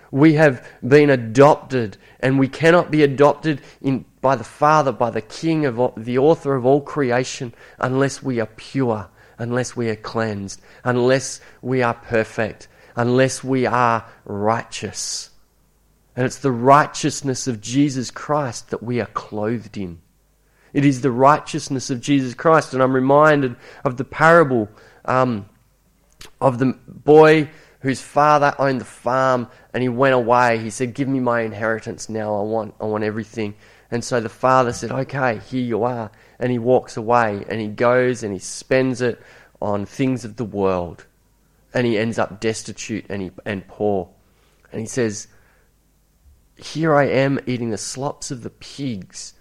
We 0.10 0.34
have 0.34 0.68
been 0.88 1.12
adopted, 1.12 1.98
and 2.20 2.40
we 2.40 2.48
cannot 2.48 2.90
be 2.90 3.04
adopted 3.04 3.62
in, 3.82 4.06
by 4.22 4.36
the 4.36 4.44
Father, 4.44 4.92
by 4.92 5.12
the 5.12 5.22
King, 5.22 5.66
of 5.66 5.94
the 5.98 6.18
author 6.18 6.56
of 6.56 6.66
all 6.66 6.82
creation, 6.82 7.54
unless 7.78 8.24
we 8.24 8.40
are 8.40 8.48
pure, 8.48 9.10
unless 9.38 9.76
we 9.76 9.90
are 9.90 9.96
cleansed, 9.96 10.62
unless 10.84 11.42
we 11.62 11.84
are 11.84 11.96
perfect, 11.96 12.68
unless 12.96 13.44
we 13.44 13.68
are 13.68 14.06
righteous. 14.26 15.30
And 16.16 16.26
it's 16.26 16.38
the 16.38 16.52
righteousness 16.52 17.48
of 17.48 17.62
Jesus 17.62 18.12
Christ 18.12 18.70
that 18.70 18.84
we 18.84 19.02
are 19.02 19.08
clothed 19.08 19.78
in. 19.78 20.00
It 20.74 20.86
is 20.86 21.02
the 21.02 21.12
righteousness 21.12 21.90
of 21.90 22.02
Jesus 22.02 22.34
Christ. 22.34 22.74
And 22.74 22.82
I'm 22.82 22.94
reminded 22.94 23.56
of 23.84 23.98
the 23.98 24.04
parable 24.04 24.70
um, 25.06 25.48
of 26.42 26.60
the 26.60 26.78
boy 26.88 27.50
whose 27.80 28.02
father 28.02 28.56
owned 28.58 28.82
the 28.82 28.86
farm 28.86 29.48
and 29.74 29.84
he 29.84 29.90
went 29.90 30.16
away. 30.16 30.58
He 30.58 30.70
said, 30.70 30.94
Give 30.94 31.08
me 31.08 31.20
my 31.20 31.42
inheritance 31.42 32.10
now. 32.10 32.36
I 32.36 32.44
want, 32.44 32.76
I 32.80 32.86
want 32.86 33.04
everything. 33.04 33.56
And 33.92 34.04
so 34.04 34.20
the 34.20 34.30
father 34.30 34.74
said, 34.74 34.92
Okay, 34.92 35.40
here 35.50 35.64
you 35.64 35.84
are. 35.84 36.12
And 36.40 36.52
he 36.52 36.60
walks 36.60 36.98
away 36.98 37.46
and 37.48 37.60
he 37.60 37.68
goes 37.68 38.24
and 38.24 38.34
he 38.34 38.40
spends 38.40 39.02
it 39.02 39.22
on 39.62 39.86
things 39.86 40.26
of 40.26 40.38
the 40.38 40.46
world. 40.46 41.06
And 41.74 41.86
he 41.86 41.98
ends 41.98 42.18
up 42.18 42.40
destitute 42.40 43.06
and, 43.10 43.22
he, 43.22 43.32
and 43.46 43.68
poor. 43.68 44.10
And 44.72 44.80
he 44.80 44.88
says, 44.88 45.28
Here 46.64 46.96
I 46.96 47.06
am 47.06 47.40
eating 47.46 47.70
the 47.70 47.78
slops 47.78 48.32
of 48.32 48.42
the 48.44 48.50
pigs 48.50 49.34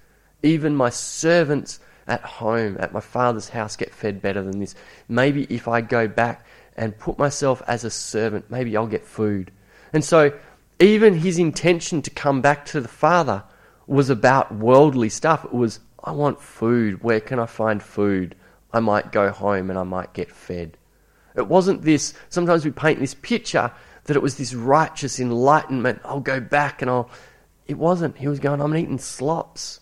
even 0.42 0.74
my 0.74 0.90
servants 0.90 1.80
at 2.06 2.22
home, 2.22 2.76
at 2.80 2.92
my 2.92 3.00
father's 3.00 3.48
house, 3.50 3.76
get 3.76 3.94
fed 3.94 4.20
better 4.20 4.42
than 4.42 4.58
this. 4.58 4.74
Maybe 5.08 5.44
if 5.44 5.68
I 5.68 5.80
go 5.80 6.08
back 6.08 6.44
and 6.76 6.98
put 6.98 7.18
myself 7.18 7.62
as 7.66 7.84
a 7.84 7.90
servant, 7.90 8.50
maybe 8.50 8.76
I'll 8.76 8.86
get 8.86 9.06
food. 9.06 9.52
And 9.92 10.04
so, 10.04 10.32
even 10.80 11.14
his 11.14 11.38
intention 11.38 12.02
to 12.02 12.10
come 12.10 12.40
back 12.40 12.64
to 12.66 12.80
the 12.80 12.88
father 12.88 13.44
was 13.86 14.10
about 14.10 14.54
worldly 14.54 15.08
stuff. 15.08 15.44
It 15.44 15.54
was, 15.54 15.80
I 16.02 16.10
want 16.10 16.40
food. 16.40 17.02
Where 17.02 17.20
can 17.20 17.38
I 17.38 17.46
find 17.46 17.82
food? 17.82 18.34
I 18.72 18.80
might 18.80 19.12
go 19.12 19.30
home 19.30 19.70
and 19.70 19.78
I 19.78 19.84
might 19.84 20.12
get 20.12 20.30
fed. 20.30 20.76
It 21.36 21.46
wasn't 21.46 21.82
this, 21.82 22.14
sometimes 22.30 22.64
we 22.64 22.72
paint 22.72 22.98
this 22.98 23.14
picture 23.14 23.70
that 24.04 24.16
it 24.16 24.22
was 24.22 24.36
this 24.36 24.54
righteous 24.54 25.20
enlightenment. 25.20 26.00
I'll 26.04 26.20
go 26.20 26.40
back 26.40 26.82
and 26.82 26.90
I'll. 26.90 27.10
It 27.66 27.78
wasn't. 27.78 28.16
He 28.18 28.28
was 28.28 28.40
going, 28.40 28.60
I'm 28.60 28.76
eating 28.76 28.98
slops 28.98 29.80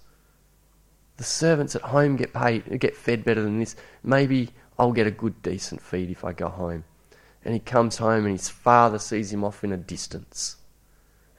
the 1.20 1.24
servants 1.24 1.76
at 1.76 1.82
home 1.82 2.16
get 2.16 2.32
paid, 2.32 2.80
get 2.80 2.96
fed 2.96 3.26
better 3.26 3.42
than 3.42 3.58
this. 3.58 3.76
Maybe 4.02 4.48
I'll 4.78 4.90
get 4.90 5.06
a 5.06 5.10
good, 5.10 5.42
decent 5.42 5.82
feed 5.82 6.10
if 6.10 6.24
I 6.24 6.32
go 6.32 6.48
home. 6.48 6.82
And 7.44 7.52
he 7.52 7.60
comes 7.60 7.98
home 7.98 8.24
and 8.24 8.32
his 8.32 8.48
father 8.48 8.98
sees 8.98 9.30
him 9.30 9.44
off 9.44 9.62
in 9.62 9.70
a 9.70 9.76
distance. 9.76 10.56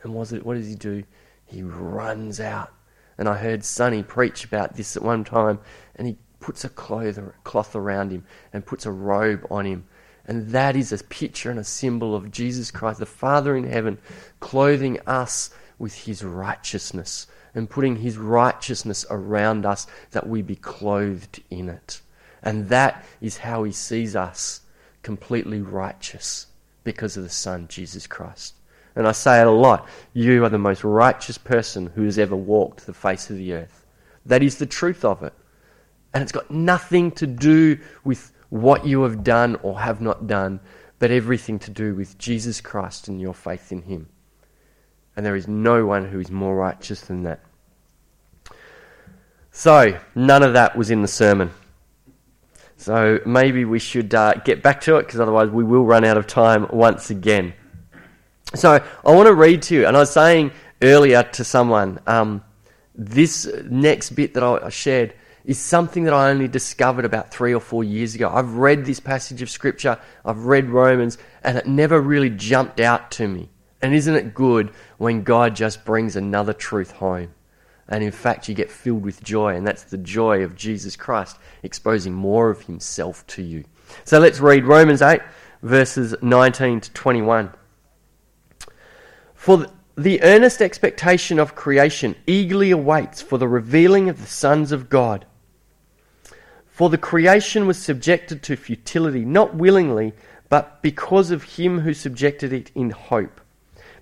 And 0.04 0.14
what 0.14 0.30
does 0.30 0.68
he 0.68 0.76
do? 0.76 1.04
He 1.46 1.64
runs 1.64 2.40
out. 2.40 2.72
And 3.18 3.28
I 3.28 3.38
heard 3.38 3.64
Sonny 3.64 4.04
preach 4.04 4.46
about 4.46 4.76
this 4.76 4.96
at 4.96 5.02
one 5.02 5.24
time. 5.24 5.58
And 5.96 6.06
he 6.06 6.18
puts 6.40 6.64
a 6.64 6.70
cloth 6.70 7.76
around 7.76 8.12
him 8.12 8.24
and 8.54 8.64
puts 8.64 8.86
a 8.86 8.92
robe 8.92 9.48
on 9.50 9.66
him. 9.66 9.88
And 10.28 10.50
that 10.50 10.76
is 10.76 10.92
a 10.92 11.04
picture 11.04 11.50
and 11.50 11.60
a 11.60 11.64
symbol 11.64 12.16
of 12.16 12.32
Jesus 12.32 12.72
Christ, 12.72 13.00
the 13.00 13.06
Father 13.06 13.56
in 13.56 13.64
heaven, 13.64 13.98
clothing 14.40 15.00
us 15.08 15.50
with 15.80 15.94
his 15.94 16.24
righteousness 16.24 17.28
and 17.54 17.70
putting 17.70 17.98
his 17.98 18.18
righteousness 18.18 19.06
around 19.10 19.66
us 19.66 19.88
that 20.12 20.28
we 20.28 20.42
be 20.42 20.56
clothed 20.56 21.42
in 21.50 21.70
it. 21.70 22.02
And 22.44 22.70
that 22.70 23.06
is 23.20 23.38
how 23.38 23.64
he 23.64 23.72
sees 23.72 24.16
us 24.16 24.62
completely 25.04 25.62
righteous 25.62 26.48
because 26.84 27.18
of 27.18 27.24
the 27.24 27.30
Son, 27.30 27.68
Jesus 27.68 28.08
Christ. 28.08 28.56
And 28.96 29.08
I 29.08 29.12
say 29.12 29.40
it 29.42 29.48
a 29.48 29.52
lot. 29.52 29.88
You 30.14 30.44
are 30.44 30.50
the 30.50 30.58
most 30.58 30.84
righteous 30.84 31.38
person 31.38 31.88
who 31.88 32.04
has 32.04 32.20
ever 32.20 32.36
walked 32.36 32.86
the 32.86 32.94
face 32.94 33.30
of 33.30 33.38
the 33.38 33.54
earth. 33.54 33.86
That 34.26 34.44
is 34.44 34.58
the 34.58 34.66
truth 34.66 35.06
of 35.06 35.24
it. 35.24 35.34
And 36.14 36.22
it's 36.22 36.32
got 36.32 36.52
nothing 36.52 37.12
to 37.12 37.28
do 37.28 37.80
with 38.04 38.34
what 38.52 38.86
you 38.86 39.02
have 39.04 39.24
done 39.24 39.56
or 39.64 39.80
have 39.80 40.02
not 40.02 40.28
done, 40.28 40.60
but 41.00 41.10
everything 41.10 41.58
to 41.58 41.72
do 41.72 41.96
with 41.96 42.18
Jesus 42.18 42.62
Christ 42.62 43.08
and 43.08 43.20
your 43.20 43.34
faith 43.34 43.72
in 43.72 43.82
Him. 43.82 44.10
And 45.16 45.26
there 45.26 45.38
is 45.38 45.48
no 45.48 45.86
one 45.86 46.10
who 46.10 46.20
is 46.20 46.30
more 46.30 46.56
righteous 46.56 47.02
than 47.02 47.24
that. 47.24 47.40
So, 49.52 49.98
none 50.16 50.44
of 50.44 50.54
that 50.54 50.78
was 50.78 50.92
in 50.92 51.02
the 51.02 51.08
sermon. 51.08 51.52
So, 52.76 53.20
maybe 53.26 53.64
we 53.64 53.80
should 53.80 54.14
uh, 54.14 54.34
get 54.46 54.62
back 54.62 54.82
to 54.82 54.98
it 54.98 55.06
because 55.06 55.22
otherwise 55.22 55.50
we 55.50 55.64
will 55.64 55.86
run 55.86 56.04
out 56.04 56.18
of 56.18 56.28
time 56.28 56.68
once 56.72 57.10
again. 57.10 57.54
So, 58.54 58.84
I 59.06 59.12
want 59.16 59.28
to 59.28 59.34
read 59.34 59.62
to 59.64 59.76
you, 59.76 59.88
and 59.88 59.96
I 59.96 60.02
was 60.02 60.12
saying 60.12 60.52
earlier 60.82 61.24
to 61.24 61.44
someone, 61.46 62.00
um, 62.06 62.44
this 62.96 63.50
next 63.64 64.10
bit 64.12 64.34
that 64.34 64.44
I 64.44 64.68
shared 64.70 65.14
is 65.46 65.58
something 65.58 66.04
that 66.04 66.14
I 66.14 66.30
only 66.30 66.48
discovered 66.48 67.06
about 67.06 67.32
three 67.32 67.54
or 67.54 67.60
four 67.60 67.84
years 67.84 68.16
ago. 68.16 68.30
I've 68.30 68.56
read 68.56 68.86
this 68.86 69.00
passage 69.00 69.42
of 69.42 69.50
Scripture, 69.50 70.00
I've 70.24 70.46
read 70.46 70.70
Romans, 70.70 71.18
and 71.44 71.58
it 71.58 71.68
never 71.68 72.00
really 72.00 72.30
jumped 72.30 72.80
out 72.80 73.12
to 73.12 73.28
me. 73.28 73.50
And 73.82 73.96
isn't 73.96 74.16
it 74.16 74.34
good 74.34 74.72
when 74.98 75.24
God 75.24 75.56
just 75.56 75.84
brings 75.86 76.16
another 76.16 76.54
truth 76.54 76.92
home? 76.92 77.34
And 77.88 78.04
in 78.04 78.12
fact, 78.12 78.48
you 78.48 78.56
get 78.56 78.72
filled 78.72 79.04
with 79.04 79.24
joy, 79.24 79.56
and 79.56 79.66
that's 79.66 79.84
the 79.84 79.98
joy 79.98 80.44
of 80.44 80.56
Jesus 80.56 80.96
Christ 80.96 81.38
exposing 81.64 82.14
more 82.14 82.50
of 82.50 82.62
himself 82.62 83.26
to 83.28 83.42
you. 83.42 83.66
So 84.06 84.20
let's 84.20 84.40
read 84.40 84.66
Romans 84.66 85.02
8, 85.02 85.22
verses 85.62 86.16
19 86.22 86.82
to 86.82 86.94
21. 86.94 87.52
For 89.34 89.66
the 89.98 90.22
earnest 90.22 90.62
expectation 90.62 91.38
of 91.40 91.56
creation 91.56 92.16
eagerly 92.26 92.72
awaits 92.72 93.22
for 93.22 93.38
the 93.38 93.48
revealing 93.48 94.08
of 94.08 94.22
the 94.22 94.28
sons 94.28 94.72
of 94.72 94.90
God. 94.90 95.26
For 96.82 96.90
the 96.90 96.98
creation 96.98 97.68
was 97.68 97.78
subjected 97.78 98.42
to 98.42 98.56
futility, 98.56 99.24
not 99.24 99.54
willingly, 99.54 100.14
but 100.50 100.82
because 100.82 101.30
of 101.30 101.44
him 101.44 101.82
who 101.82 101.94
subjected 101.94 102.52
it 102.52 102.72
in 102.74 102.90
hope 102.90 103.40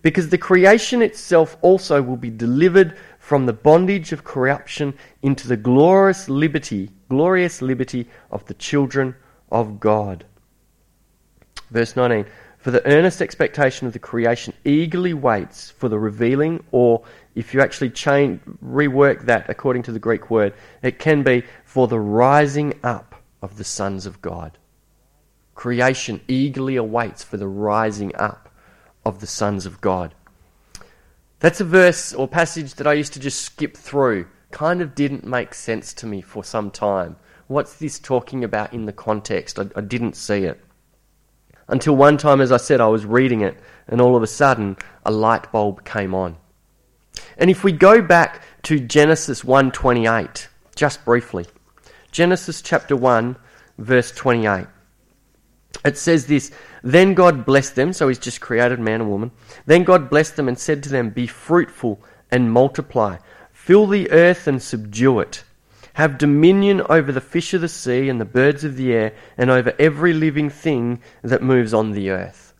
because 0.02 0.30
the 0.30 0.38
creation 0.38 1.02
itself 1.02 1.58
also 1.62 2.02
will 2.02 2.16
be 2.16 2.30
delivered 2.30 2.96
from 3.18 3.46
the 3.46 3.52
bondage 3.52 4.14
of 4.14 4.24
corruption 4.24 4.94
into 5.22 5.46
the 5.46 5.58
glorious 5.58 6.30
liberty, 6.30 6.90
glorious 7.10 7.62
liberty 7.62 8.08
of 8.32 8.46
the 8.46 8.54
children 8.54 9.14
of 9.52 9.82
God. 9.82 10.24
Verse 11.72 11.98
19 11.98 12.26
For 12.60 12.72
the 12.72 12.86
earnest 12.86 13.22
expectation 13.22 13.88
of 13.88 13.94
the 13.94 14.00
creation 14.00 14.54
eagerly 14.66 15.14
waits 15.14 15.72
for 15.72 15.88
the 15.88 15.98
revealing, 15.98 16.62
or 16.72 17.04
if 17.34 17.54
you 17.54 17.62
actually 17.62 17.90
rework 17.90 19.22
that 19.26 19.50
according 19.50 19.84
to 19.84 19.94
the 19.94 20.00
Greek 20.00 20.30
word, 20.30 20.54
it 20.82 21.00
can 21.00 21.24
be 21.24 21.44
for 21.64 21.88
the 21.88 22.00
rising 22.00 22.74
up 22.84 23.16
of 23.42 23.58
the 23.58 23.64
sons 23.64 24.06
of 24.06 24.22
God. 24.22 24.58
Creation 25.56 26.20
eagerly 26.28 26.76
awaits 26.76 27.24
for 27.24 27.38
the 27.38 27.48
rising 27.48 28.14
up 28.18 28.50
of 29.06 29.22
the 29.22 29.28
sons 29.28 29.66
of 29.66 29.80
God. 29.80 30.14
That's 31.40 31.62
a 31.62 31.66
verse 31.66 32.14
or 32.14 32.28
passage 32.28 32.74
that 32.76 32.88
I 32.88 32.94
used 32.94 33.14
to 33.14 33.22
just 33.22 33.42
skip 33.42 33.78
through. 33.78 34.28
Kind 34.52 34.82
of 34.82 34.96
didn't 34.96 35.26
make 35.26 35.54
sense 35.54 35.94
to 35.94 36.06
me 36.06 36.20
for 36.20 36.44
some 36.44 36.72
time. 36.72 37.16
What's 37.48 37.76
this 37.76 38.00
talking 38.00 38.44
about 38.44 38.74
in 38.74 38.86
the 38.86 38.92
context? 38.92 39.58
I, 39.58 39.68
I 39.78 39.82
didn't 39.82 40.18
see 40.18 40.44
it. 40.44 40.60
Until 41.70 41.96
one 41.96 42.18
time, 42.18 42.42
as 42.42 42.52
I 42.52 42.58
said, 42.58 42.82
I 42.82 42.88
was 42.88 43.06
reading 43.06 43.42
it, 43.42 43.58
and 43.88 44.02
all 44.02 44.16
of 44.16 44.24
a 44.24 44.28
sudden, 44.28 44.76
a 45.06 45.12
light 45.12 45.52
bulb 45.52 45.86
came 45.86 46.16
on. 46.16 46.36
And 47.38 47.50
if 47.50 47.64
we 47.64 47.72
go 47.72 48.02
back 48.02 48.44
to 48.64 48.80
Genesis 48.80 49.44
1:28, 49.44 50.48
just 50.76 51.06
briefly, 51.06 51.46
Genesis 52.12 52.62
chapter 52.62 52.96
1, 52.96 53.36
verse 53.78 54.12
28. 54.12 54.66
It 55.86 55.98
says 55.98 56.26
this 56.26 56.52
Then 56.84 57.14
God 57.14 57.46
blessed 57.46 57.76
them, 57.76 57.94
so 57.94 58.08
He's 58.08 58.20
just 58.20 58.42
created 58.42 58.80
man 58.80 59.02
and 59.02 59.10
woman. 59.10 59.32
Then 59.66 59.84
God 59.84 60.10
blessed 60.10 60.36
them 60.36 60.48
and 60.48 60.58
said 60.58 60.82
to 60.84 60.90
them, 60.90 61.12
Be 61.12 61.28
fruitful 61.28 62.02
and 62.32 62.52
multiply, 62.52 63.18
fill 63.52 63.86
the 63.86 64.10
earth 64.12 64.48
and 64.48 64.62
subdue 64.62 65.20
it. 65.20 65.44
Have 66.00 66.18
dominion 66.18 66.82
over 66.88 67.12
the 67.12 67.20
fish 67.20 67.54
of 67.54 67.60
the 67.60 67.68
sea 67.68 68.08
and 68.08 68.22
the 68.22 68.26
birds 68.26 68.64
of 68.64 68.78
the 68.78 68.94
air, 68.94 69.14
and 69.38 69.50
over 69.50 69.74
every 69.78 70.14
living 70.14 70.50
thing 70.50 71.02
that 71.24 71.44
moves 71.44 71.74
on 71.74 71.92
the 71.92 72.12
earth. 72.12 72.54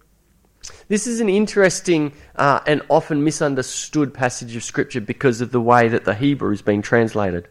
This 0.90 1.08
is 1.08 1.22
an 1.22 1.30
interesting 1.30 2.12
uh, 2.36 2.60
and 2.68 2.82
often 2.90 3.24
misunderstood 3.24 4.14
passage 4.14 4.58
of 4.58 4.64
Scripture 4.66 5.00
because 5.00 5.40
of 5.40 5.54
the 5.54 5.62
way 5.62 5.88
that 5.88 6.04
the 6.04 6.16
Hebrew 6.16 6.50
has 6.50 6.62
been 6.62 6.82
translated, 6.82 7.48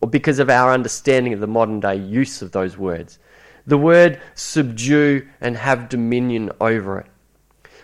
or 0.00 0.08
because 0.08 0.38
of 0.38 0.50
our 0.50 0.72
understanding 0.72 1.32
of 1.32 1.40
the 1.40 1.48
modern 1.48 1.80
day 1.80 1.96
use 1.96 2.40
of 2.40 2.52
those 2.52 2.78
words. 2.78 3.18
The 3.66 3.76
word 3.76 4.20
subdue 4.36 5.26
and 5.40 5.56
have 5.56 5.88
dominion 5.88 6.52
over 6.60 7.00
it. 7.00 7.06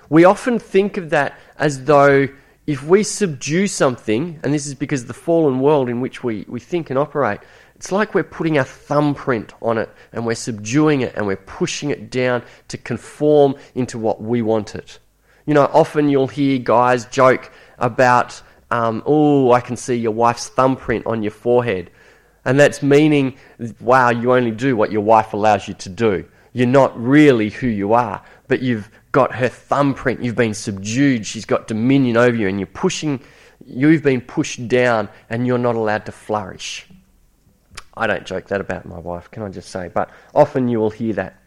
We 0.09 0.25
often 0.25 0.61
think 0.61 0.99
of 0.99 1.11
that 1.11 1.37
as 1.59 1.87
though 1.87 2.29
if 2.66 2.83
we 2.83 3.02
subdue 3.02 3.66
something, 3.66 4.40
and 4.42 4.52
this 4.52 4.66
is 4.66 4.75
because 4.75 5.02
of 5.02 5.09
the 5.09 5.14
fallen 5.14 5.61
world 5.61 5.88
in 5.88 6.00
which 6.00 6.25
we, 6.25 6.44
we 6.49 6.61
think 6.61 6.90
and 6.90 6.99
operate, 6.99 7.40
it's 7.76 7.92
like 7.92 8.14
we're 8.14 8.25
putting 8.25 8.56
a 8.56 8.64
thumbprint 8.64 9.52
on 9.61 9.76
it 9.76 9.90
and 10.12 10.25
we're 10.25 10.35
subduing 10.35 11.02
it 11.02 11.14
and 11.16 11.26
we're 11.26 11.37
pushing 11.37 11.90
it 11.90 12.11
down 12.11 12.42
to 12.68 12.78
conform 12.78 13.56
into 13.75 13.99
what 13.99 14.23
we 14.23 14.40
want 14.40 14.75
it. 14.75 14.99
You 15.44 15.52
know, 15.52 15.68
often 15.73 16.09
you'll 16.09 16.28
hear 16.28 16.59
guys 16.59 17.04
joke 17.06 17.52
about, 17.78 18.40
um, 18.71 19.02
oh, 19.04 19.52
I 19.52 19.61
can 19.61 19.76
see 19.76 19.97
your 19.97 20.12
wife's 20.12 20.49
thumbprint 20.49 21.04
on 21.06 21.23
your 21.23 21.33
forehead. 21.33 21.90
And 22.47 22.59
that's 22.59 22.83
meaning, 22.83 23.37
wow, 23.80 24.11
you 24.11 24.33
only 24.33 24.50
do 24.50 24.76
what 24.76 24.90
your 24.90 25.02
wife 25.02 25.35
allows 25.35 25.68
you 25.68 25.75
to 25.75 25.88
do. 25.90 26.25
You're 26.54 26.66
not 26.66 26.99
really 26.99 27.50
who 27.50 27.66
you 27.66 27.92
are, 27.92 28.23
but 28.49 28.62
you've 28.62 28.88
got 29.14 29.33
her 29.37 29.49
thumbprint. 29.49 30.25
You've 30.25 30.35
been 30.35 30.54
subdued. 30.54 31.25
She's 31.25 31.44
got 31.44 31.68
dominion 31.68 32.16
over 32.16 32.37
you, 32.37 32.49
and 32.49 32.59
you're 32.59 32.66
pushing, 32.66 33.21
you've 33.64 34.02
been 34.02 34.21
pushed 34.21 34.66
down, 34.66 35.09
and 35.30 35.47
you're 35.47 35.56
not 35.56 35.76
allowed 35.76 36.04
to 36.06 36.12
flourish. 36.12 36.87
I 37.97 38.09
don't 38.09 38.26
joke 38.26 38.49
that 38.49 38.61
about 38.61 38.87
my 38.87 38.99
wife, 38.99 39.30
can 39.30 39.44
I 39.44 39.50
just 39.50 39.71
say? 39.71 39.88
But 39.88 40.11
often 40.35 40.66
you 40.66 40.80
will 40.80 40.90
hear 40.90 41.14
that. 41.14 41.40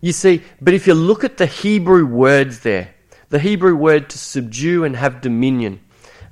You 0.00 0.10
see, 0.10 0.42
but 0.60 0.74
if 0.74 0.88
you 0.88 0.94
look 0.94 1.22
at 1.22 1.36
the 1.36 1.46
Hebrew 1.46 2.04
words 2.04 2.60
there, 2.60 2.92
the 3.30 3.38
Hebrew 3.38 3.76
word 3.76 4.10
to 4.10 4.18
subdue 4.18 4.82
and 4.82 4.96
have 4.96 5.20
dominion, 5.20 5.80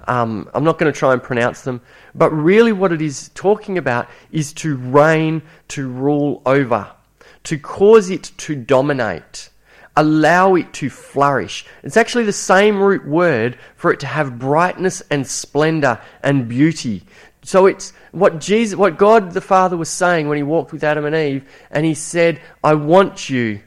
um, 0.09 0.51
I'm 0.53 0.65
not 0.65 0.79
going 0.79 0.93
to 0.93 0.99
try 0.99 1.13
and 1.13 1.23
pronounce 1.23 1.61
them, 1.61 1.81
but 2.13 2.31
really 2.31 2.73
what 2.73 2.93
it 2.93 3.01
is 3.01 3.31
talking 3.35 3.79
about 3.79 4.09
is 4.33 4.53
to 4.55 4.77
reign, 4.77 5.43
to 5.69 5.89
rule 5.89 6.43
over, 6.45 6.91
to 7.45 7.57
cause 7.57 8.11
it 8.11 8.33
to 8.39 8.57
dominate, 8.57 9.49
allow 9.97 10.55
it 10.55 10.73
to 10.75 10.89
flourish. 10.89 11.67
It's 11.83 11.97
actually 11.97 12.25
the 12.25 12.33
same 12.33 12.81
root 12.81 13.07
word 13.07 13.59
for 13.77 13.93
it 13.93 14.01
to 14.01 14.07
have 14.07 14.39
brightness 14.39 15.03
and 15.11 15.27
splendor 15.27 16.01
and 16.23 16.49
beauty. 16.49 17.05
So 17.43 17.67
it's 17.67 17.93
what 18.13 18.41
Jesus, 18.41 18.77
what 18.77 18.99
God 18.99 19.33
the 19.33 19.41
Father 19.41 19.77
was 19.77 19.89
saying 19.89 20.29
when 20.29 20.37
he 20.37 20.43
walked 20.43 20.73
with 20.73 20.85
Adam 20.85 21.05
and 21.05 21.15
Eve, 21.15 21.49
and 21.71 21.85
he 21.85 21.95
said, 21.95 22.41
I 22.63 22.75
want 22.75 23.29
you 23.29 23.61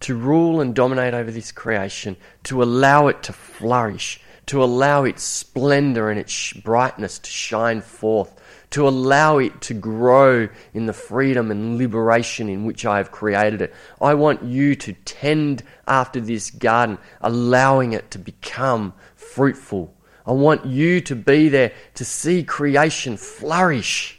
to 0.00 0.14
rule 0.14 0.60
and 0.60 0.74
dominate 0.74 1.14
over 1.14 1.30
this 1.30 1.52
creation, 1.52 2.16
to 2.42 2.62
allow 2.62 3.06
it 3.06 3.22
to 3.22 3.32
flourish, 3.32 4.20
to 4.46 4.62
allow 4.62 5.04
its 5.04 5.22
splendor 5.22 6.10
and 6.10 6.20
its 6.20 6.52
brightness 6.52 7.18
to 7.20 7.30
shine 7.30 7.80
forth, 7.80 8.38
to 8.74 8.88
allow 8.88 9.38
it 9.38 9.60
to 9.60 9.72
grow 9.72 10.48
in 10.72 10.86
the 10.86 10.92
freedom 10.92 11.52
and 11.52 11.78
liberation 11.78 12.48
in 12.48 12.64
which 12.64 12.84
I 12.84 12.96
have 12.98 13.12
created 13.12 13.62
it. 13.62 13.72
I 14.00 14.14
want 14.14 14.42
you 14.42 14.74
to 14.74 14.92
tend 15.04 15.62
after 15.86 16.18
this 16.18 16.50
garden, 16.50 16.98
allowing 17.20 17.92
it 17.92 18.10
to 18.10 18.18
become 18.18 18.92
fruitful. 19.14 19.94
I 20.26 20.32
want 20.32 20.66
you 20.66 21.00
to 21.02 21.14
be 21.14 21.48
there 21.48 21.70
to 21.94 22.04
see 22.04 22.42
creation 22.42 23.16
flourish. 23.16 24.18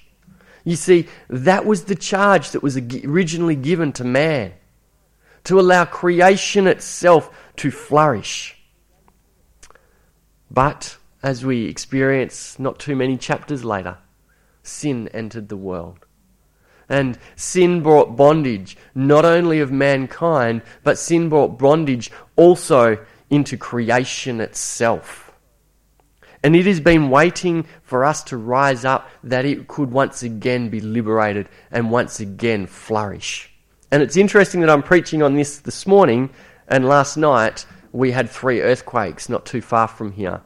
You 0.64 0.78
see, 0.78 1.10
that 1.28 1.66
was 1.66 1.84
the 1.84 1.96
charge 1.96 2.52
that 2.52 2.64
was 2.64 2.78
originally 2.78 3.58
given 3.58 3.92
to 3.92 4.06
man 4.06 4.54
to 5.44 5.60
allow 5.60 5.84
creation 5.84 6.66
itself 6.66 7.30
to 7.58 7.72
flourish. 7.72 8.58
But 10.50 10.96
as 11.22 11.44
we 11.44 11.66
experience 11.66 12.58
not 12.58 12.80
too 12.80 12.96
many 12.96 13.18
chapters 13.18 13.66
later, 13.66 13.98
sin 14.68 15.08
entered 15.14 15.50
the 15.50 15.58
world. 15.58 16.06
And 16.88 17.18
sin 17.36 17.82
brought 17.82 18.16
bondage 18.16 18.78
not 18.94 19.26
only 19.26 19.60
of 19.60 19.72
mankind, 19.72 20.62
but 20.84 20.98
sin 20.98 21.30
brought 21.30 21.58
bondage 21.58 22.12
also 22.36 23.04
into 23.30 23.58
creation 23.58 24.40
itself. 24.40 25.34
And 26.44 26.56
it 26.56 26.68
has 26.68 26.80
been 26.80 27.10
waiting 27.10 27.66
for 27.82 28.06
us 28.06 28.24
to 28.26 28.38
rise 28.38 28.86
up 28.86 29.10
that 29.24 29.46
it 29.46 29.68
could 29.68 29.92
once 29.92 30.22
again 30.22 30.70
be 30.70 30.80
liberated 30.80 31.50
and 31.72 31.90
once 31.90 32.20
again 32.20 32.68
flourish. 32.68 33.52
And 33.92 34.04
it's 34.04 34.18
interesting 34.18 34.62
that 34.62 34.70
I'm 34.70 34.84
preaching 34.84 35.24
on 35.24 35.34
this 35.34 35.58
this 35.58 35.88
morning, 35.88 36.30
and 36.68 36.88
last 36.88 37.18
night 37.18 37.66
we 37.92 38.12
had 38.12 38.30
three 38.30 38.62
earthquakes 38.62 39.28
not 39.28 39.46
too 39.46 39.62
far 39.62 39.88
from 39.88 40.12
here. 40.12 40.42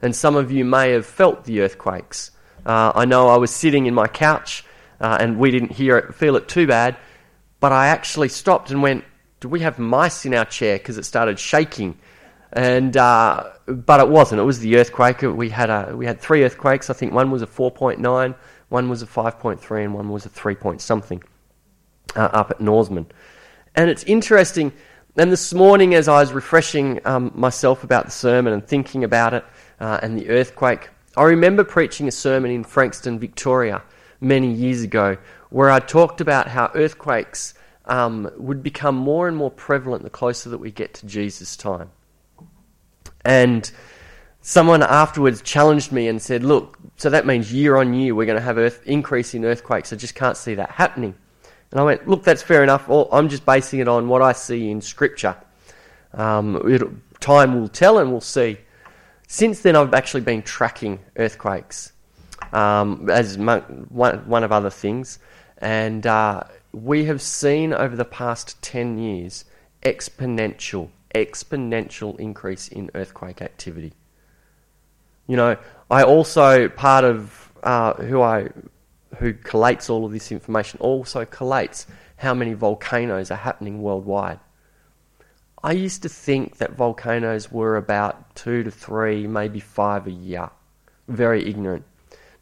And 0.00 0.14
some 0.14 0.36
of 0.36 0.52
you 0.52 0.64
may 0.64 0.92
have 0.92 1.04
felt 1.04 1.44
the 1.44 1.62
earthquakes. 1.62 2.30
Uh, 2.64 2.92
I 2.94 3.04
know 3.04 3.28
I 3.28 3.36
was 3.36 3.50
sitting 3.50 3.86
in 3.86 3.94
my 3.94 4.06
couch 4.06 4.64
uh, 5.00 5.16
and 5.20 5.38
we 5.38 5.50
didn't 5.50 5.72
hear 5.72 5.96
it, 5.98 6.14
feel 6.14 6.36
it 6.36 6.48
too 6.48 6.66
bad, 6.66 6.96
but 7.58 7.72
I 7.72 7.88
actually 7.88 8.28
stopped 8.28 8.70
and 8.70 8.82
went, 8.82 9.04
Do 9.40 9.48
we 9.48 9.60
have 9.60 9.78
mice 9.78 10.26
in 10.26 10.34
our 10.34 10.44
chair? 10.44 10.78
Because 10.78 10.98
it 10.98 11.04
started 11.04 11.38
shaking. 11.38 11.98
And 12.52 12.96
uh, 12.96 13.50
but 13.66 14.00
it 14.00 14.08
wasn't. 14.08 14.40
It 14.40 14.44
was 14.44 14.58
the 14.58 14.76
earthquake. 14.76 15.22
We 15.22 15.50
had 15.50 15.70
a 15.70 15.94
we 15.96 16.04
had 16.04 16.20
three 16.20 16.42
earthquakes. 16.42 16.90
I 16.90 16.94
think 16.94 17.12
one 17.12 17.30
was 17.30 17.42
a 17.42 17.46
4.9, 17.46 18.34
one 18.70 18.88
was 18.88 19.02
a 19.02 19.06
5.3, 19.06 19.84
and 19.84 19.94
one 19.94 20.08
was 20.08 20.26
a 20.26 20.28
3 20.28 20.56
point 20.56 20.80
something 20.80 21.22
uh, 22.16 22.28
up 22.32 22.50
at 22.50 22.60
Norseman. 22.60 23.06
And 23.76 23.88
it's 23.88 24.02
interesting. 24.04 24.72
And 25.16 25.30
this 25.30 25.52
morning, 25.52 25.94
as 25.94 26.08
I 26.08 26.20
was 26.20 26.32
refreshing 26.32 27.00
um, 27.04 27.32
myself 27.34 27.84
about 27.84 28.06
the 28.06 28.10
sermon 28.10 28.52
and 28.52 28.66
thinking 28.66 29.04
about 29.04 29.34
it 29.34 29.44
uh, 29.78 30.00
and 30.02 30.18
the 30.18 30.28
earthquake, 30.30 30.88
I 31.16 31.24
remember 31.24 31.64
preaching 31.64 32.06
a 32.08 32.12
sermon 32.12 32.50
in 32.50 32.64
Frankston, 32.64 33.18
Victoria, 33.18 33.82
many 34.20 34.52
years 34.52 34.82
ago, 34.82 35.16
where 35.50 35.70
I 35.70 35.80
talked 35.80 36.20
about 36.20 36.48
how 36.48 36.70
earthquakes 36.74 37.54
um, 37.86 38.30
would 38.36 38.62
become 38.62 38.94
more 38.94 39.26
and 39.26 39.36
more 39.36 39.50
prevalent 39.50 40.04
the 40.04 40.10
closer 40.10 40.50
that 40.50 40.58
we 40.58 40.70
get 40.70 40.94
to 40.94 41.06
Jesus' 41.06 41.56
time. 41.56 41.90
And 43.24 43.70
someone 44.40 44.82
afterwards 44.82 45.42
challenged 45.42 45.90
me 45.90 46.06
and 46.08 46.22
said, 46.22 46.44
Look, 46.44 46.78
so 46.96 47.10
that 47.10 47.26
means 47.26 47.52
year 47.52 47.76
on 47.76 47.92
year 47.92 48.14
we're 48.14 48.26
going 48.26 48.38
to 48.38 48.44
have 48.44 48.58
earth 48.58 48.82
increase 48.86 49.34
in 49.34 49.44
earthquakes. 49.44 49.92
I 49.92 49.96
just 49.96 50.14
can't 50.14 50.36
see 50.36 50.54
that 50.54 50.70
happening. 50.70 51.14
And 51.70 51.80
I 51.80 51.84
went, 51.84 52.08
look, 52.08 52.24
that's 52.24 52.42
fair 52.42 52.62
enough. 52.62 52.88
I'm 52.88 53.28
just 53.28 53.46
basing 53.46 53.80
it 53.80 53.88
on 53.88 54.08
what 54.08 54.22
I 54.22 54.32
see 54.32 54.70
in 54.70 54.80
Scripture. 54.80 55.36
Um, 56.12 57.00
time 57.20 57.60
will 57.60 57.68
tell 57.68 57.98
and 57.98 58.10
we'll 58.10 58.20
see. 58.20 58.58
Since 59.32 59.60
then, 59.60 59.76
I've 59.76 59.94
actually 59.94 60.22
been 60.22 60.42
tracking 60.42 60.98
earthquakes 61.14 61.92
um, 62.52 63.08
as 63.08 63.38
one, 63.38 63.62
one 63.88 64.42
of 64.42 64.50
other 64.50 64.70
things. 64.70 65.20
And 65.58 66.04
uh, 66.04 66.42
we 66.72 67.04
have 67.04 67.22
seen 67.22 67.72
over 67.72 67.94
the 67.94 68.04
past 68.04 68.60
10 68.62 68.98
years 68.98 69.44
exponential, 69.84 70.88
exponential 71.14 72.18
increase 72.18 72.66
in 72.66 72.90
earthquake 72.96 73.40
activity. 73.40 73.92
You 75.28 75.36
know, 75.36 75.56
I 75.92 76.02
also, 76.02 76.68
part 76.68 77.04
of 77.04 77.52
uh, 77.62 77.94
who 77.94 78.20
I 78.22 78.48
who 79.18 79.32
collates 79.34 79.88
all 79.88 80.04
of 80.04 80.10
this 80.10 80.32
information, 80.32 80.80
also 80.80 81.24
collates 81.24 81.86
how 82.16 82.34
many 82.34 82.54
volcanoes 82.54 83.30
are 83.30 83.36
happening 83.36 83.80
worldwide. 83.80 84.40
I 85.62 85.72
used 85.72 86.02
to 86.02 86.08
think 86.08 86.56
that 86.56 86.72
volcanoes 86.72 87.52
were 87.52 87.76
about 87.76 88.34
two 88.34 88.62
to 88.62 88.70
three, 88.70 89.26
maybe 89.26 89.60
five 89.60 90.06
a 90.06 90.10
year. 90.10 90.50
Very 91.08 91.48
ignorant. 91.48 91.84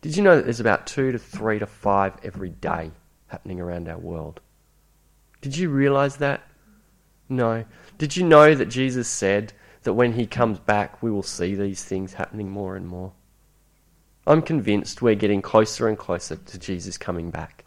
Did 0.00 0.16
you 0.16 0.22
know 0.22 0.36
that 0.36 0.44
there's 0.44 0.60
about 0.60 0.86
two 0.86 1.10
to 1.10 1.18
three 1.18 1.58
to 1.58 1.66
five 1.66 2.14
every 2.22 2.50
day 2.50 2.92
happening 3.26 3.60
around 3.60 3.88
our 3.88 3.98
world? 3.98 4.40
Did 5.40 5.56
you 5.56 5.68
realize 5.68 6.18
that? 6.18 6.42
No. 7.28 7.64
Did 7.98 8.16
you 8.16 8.24
know 8.24 8.54
that 8.54 8.66
Jesus 8.66 9.08
said 9.08 9.52
that 9.82 9.94
when 9.94 10.12
he 10.12 10.26
comes 10.26 10.60
back, 10.60 11.02
we 11.02 11.10
will 11.10 11.22
see 11.22 11.54
these 11.54 11.82
things 11.82 12.14
happening 12.14 12.48
more 12.48 12.76
and 12.76 12.86
more? 12.86 13.12
I'm 14.26 14.42
convinced 14.42 15.02
we're 15.02 15.14
getting 15.14 15.42
closer 15.42 15.88
and 15.88 15.98
closer 15.98 16.36
to 16.36 16.58
Jesus 16.58 16.98
coming 16.98 17.30
back. 17.30 17.64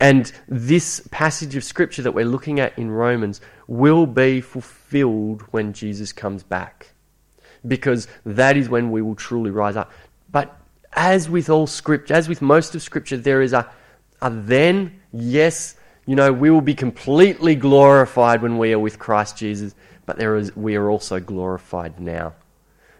And 0.00 0.30
this 0.48 1.00
passage 1.10 1.56
of 1.56 1.64
scripture 1.64 2.02
that 2.02 2.12
we're 2.12 2.24
looking 2.24 2.60
at 2.60 2.78
in 2.78 2.90
Romans 2.90 3.40
will 3.68 4.06
be 4.06 4.40
fulfilled 4.40 5.42
when 5.52 5.72
Jesus 5.72 6.12
comes 6.12 6.42
back. 6.42 6.94
Because 7.66 8.08
that 8.24 8.56
is 8.56 8.68
when 8.68 8.90
we 8.90 9.02
will 9.02 9.14
truly 9.14 9.50
rise 9.50 9.76
up. 9.76 9.92
But 10.30 10.56
as 10.92 11.28
with 11.28 11.48
all 11.48 11.66
scripture, 11.68 12.14
as 12.14 12.28
with 12.28 12.42
most 12.42 12.74
of 12.74 12.82
scripture, 12.82 13.16
there 13.16 13.42
is 13.42 13.52
a, 13.52 13.70
a 14.20 14.30
then, 14.30 15.00
yes, 15.12 15.76
you 16.06 16.16
know, 16.16 16.32
we 16.32 16.50
will 16.50 16.62
be 16.62 16.74
completely 16.74 17.54
glorified 17.54 18.42
when 18.42 18.58
we 18.58 18.72
are 18.72 18.78
with 18.78 18.98
Christ 18.98 19.36
Jesus, 19.36 19.74
but 20.06 20.16
there 20.16 20.36
is, 20.36 20.56
we 20.56 20.76
are 20.76 20.88
also 20.88 21.20
glorified 21.20 22.00
now. 22.00 22.32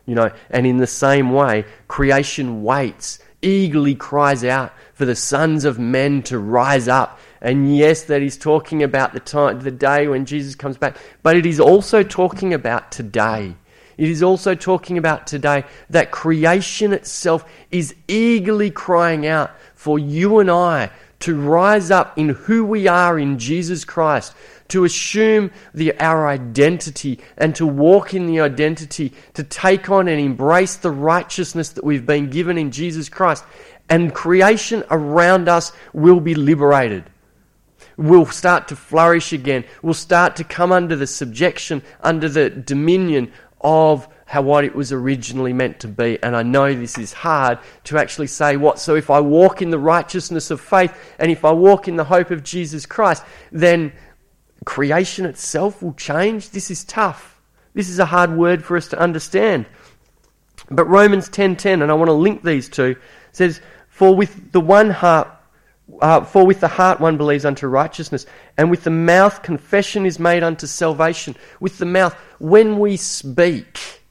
You 0.05 0.15
know, 0.15 0.31
and 0.51 0.67
in 0.67 0.77
the 0.77 0.87
same 0.87 1.33
way, 1.33 1.65
creation 1.87 2.63
waits, 2.63 3.19
eagerly 3.41 3.95
cries 3.95 4.45
out 4.45 4.73
for 4.93 5.07
the 5.07 5.17
sons 5.17 5.65
of 5.65 5.79
men 5.79 6.23
to 6.25 6.39
rise 6.39 6.89
up. 6.89 7.19
And 7.41 7.77
yes, 7.77 8.05
that 8.05 8.23
is 8.23 8.37
talking 8.37 8.83
about 8.83 9.13
the 9.13 9.21
time, 9.21 9.61
the 9.61 9.71
day 9.71 10.09
when 10.09 10.27
Jesus 10.27 10.55
comes 10.55 10.77
back, 10.77 10.97
but 11.23 11.37
it 11.37 11.47
is 11.47 11.61
also 11.61 12.03
talking 12.03 12.53
about 12.55 12.91
today. 12.91 13.55
It 13.97 14.09
is 14.09 14.23
also 14.23 14.55
talking 14.55 14.97
about 14.97 15.27
today 15.27 15.65
that 15.91 16.13
creation 16.13 16.93
itself 16.93 17.45
is 17.71 17.95
eagerly 18.07 18.71
crying 18.71 19.27
out 19.27 19.51
for 19.75 19.99
you 19.99 20.39
and 20.39 20.51
I 20.51 20.91
to 21.21 21.39
rise 21.39 21.91
up 21.91 22.17
in 22.17 22.29
who 22.29 22.65
we 22.65 22.87
are 22.87 23.19
in 23.19 23.39
Jesus 23.39 23.85
Christ, 23.85 24.35
to 24.69 24.85
assume 24.85 25.51
the, 25.75 25.99
our 25.99 26.29
identity 26.29 27.19
and 27.37 27.57
to 27.57 27.67
walk 27.67 28.15
in 28.15 28.27
the 28.27 28.41
identity, 28.41 29.13
to 29.35 29.43
take 29.43 29.91
on 29.91 30.07
and 30.07 30.21
embrace 30.21 30.77
the 30.77 30.93
righteousness 30.93 31.71
that 31.71 31.85
we've 31.85 32.07
been 32.07 32.31
given 32.31 32.57
in 32.57 32.71
Jesus 32.71 33.09
Christ, 33.09 33.45
and 33.89 34.15
creation 34.15 34.85
around 34.91 35.49
us 35.49 35.73
will 35.93 36.21
be 36.21 36.37
liberated. 36.37 37.05
Will 37.99 38.25
start 38.27 38.69
to 38.69 38.77
flourish 38.77 39.33
again. 39.33 39.65
Will 39.83 39.93
start 39.93 40.37
to 40.37 40.45
come 40.45 40.73
under 40.73 40.97
the 40.97 41.07
subjection, 41.07 41.83
under 42.01 42.29
the 42.29 42.49
dominion 42.49 43.33
of 43.61 44.09
how 44.25 44.43
what 44.43 44.65
it 44.65 44.75
was 44.75 44.93
originally 44.93 45.53
meant 45.53 45.81
to 45.81 45.89
be. 45.89 46.19
And 46.23 46.37
I 46.37 46.43
know 46.43 46.73
this 46.73 46.97
is 46.97 47.13
hard 47.13 47.59
to 47.85 47.99
actually 47.99 48.29
say 48.29 48.57
what. 48.57 48.79
So 48.79 48.95
if 48.95 49.11
I 49.11 49.21
walk 49.21 49.63
in 49.63 49.71
the 49.71 49.79
righteousness 49.79 50.51
of 50.51 50.61
faith 50.61 50.97
and 51.19 51.31
if 51.31 51.45
I 51.45 51.53
walk 51.53 51.89
in 51.89 51.97
the 51.97 52.05
hope 52.05 52.31
of 52.31 52.45
Jesus 52.45 52.87
Christ, 52.87 53.25
then 53.51 53.93
creation 54.65 55.25
itself 55.27 55.83
will 55.83 55.95
change. 55.95 56.51
This 56.51 56.71
is 56.71 56.85
tough. 56.85 57.41
This 57.75 57.89
is 57.89 57.99
a 57.99 58.07
hard 58.07 58.37
word 58.37 58.65
for 58.65 58.77
us 58.77 58.87
to 58.89 58.99
understand. 58.99 59.67
But 60.71 60.85
Romans 60.85 61.29
10:10 61.29 61.83
and 61.83 61.91
I 61.91 61.95
want 61.95 62.09
to 62.09 62.13
link 62.13 62.43
these 62.43 62.69
two 62.69 62.97
says 63.33 63.61
for 63.89 64.15
with 64.15 64.53
the 64.53 64.61
one 64.61 64.91
heart 64.91 65.29
uh, 66.01 66.23
for 66.23 66.47
with 66.47 66.61
the 66.61 66.69
heart 66.69 67.01
one 67.01 67.17
believes 67.17 67.45
unto 67.45 67.67
righteousness, 67.67 68.27
and 68.57 68.71
with 68.71 68.85
the 68.85 68.91
mouth 68.91 69.43
confession 69.43 70.07
is 70.07 70.19
made 70.19 70.43
unto 70.43 70.67
salvation. 70.67 71.35
With 71.61 71.79
the 71.79 71.87
mouth, 71.87 72.15
when 72.39 72.79
we 72.79 72.97
speak, 72.97 74.03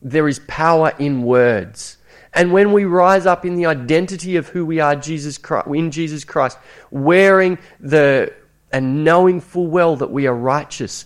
there 0.00 0.28
is 0.28 0.40
power 0.46 0.92
in 0.98 1.22
words. 1.22 1.98
And 2.32 2.52
when 2.52 2.72
we 2.72 2.84
rise 2.84 3.26
up 3.26 3.44
in 3.44 3.54
the 3.54 3.66
identity 3.66 4.36
of 4.36 4.48
who 4.48 4.66
we 4.66 4.80
are 4.80 4.96
Jesus 4.96 5.38
Christ, 5.38 5.68
in 5.68 5.90
Jesus 5.90 6.24
Christ, 6.24 6.58
wearing 6.90 7.58
the 7.78 8.32
and 8.72 9.04
knowing 9.04 9.40
full 9.40 9.68
well 9.68 9.94
that 9.96 10.10
we 10.10 10.26
are 10.26 10.34
righteous, 10.34 11.04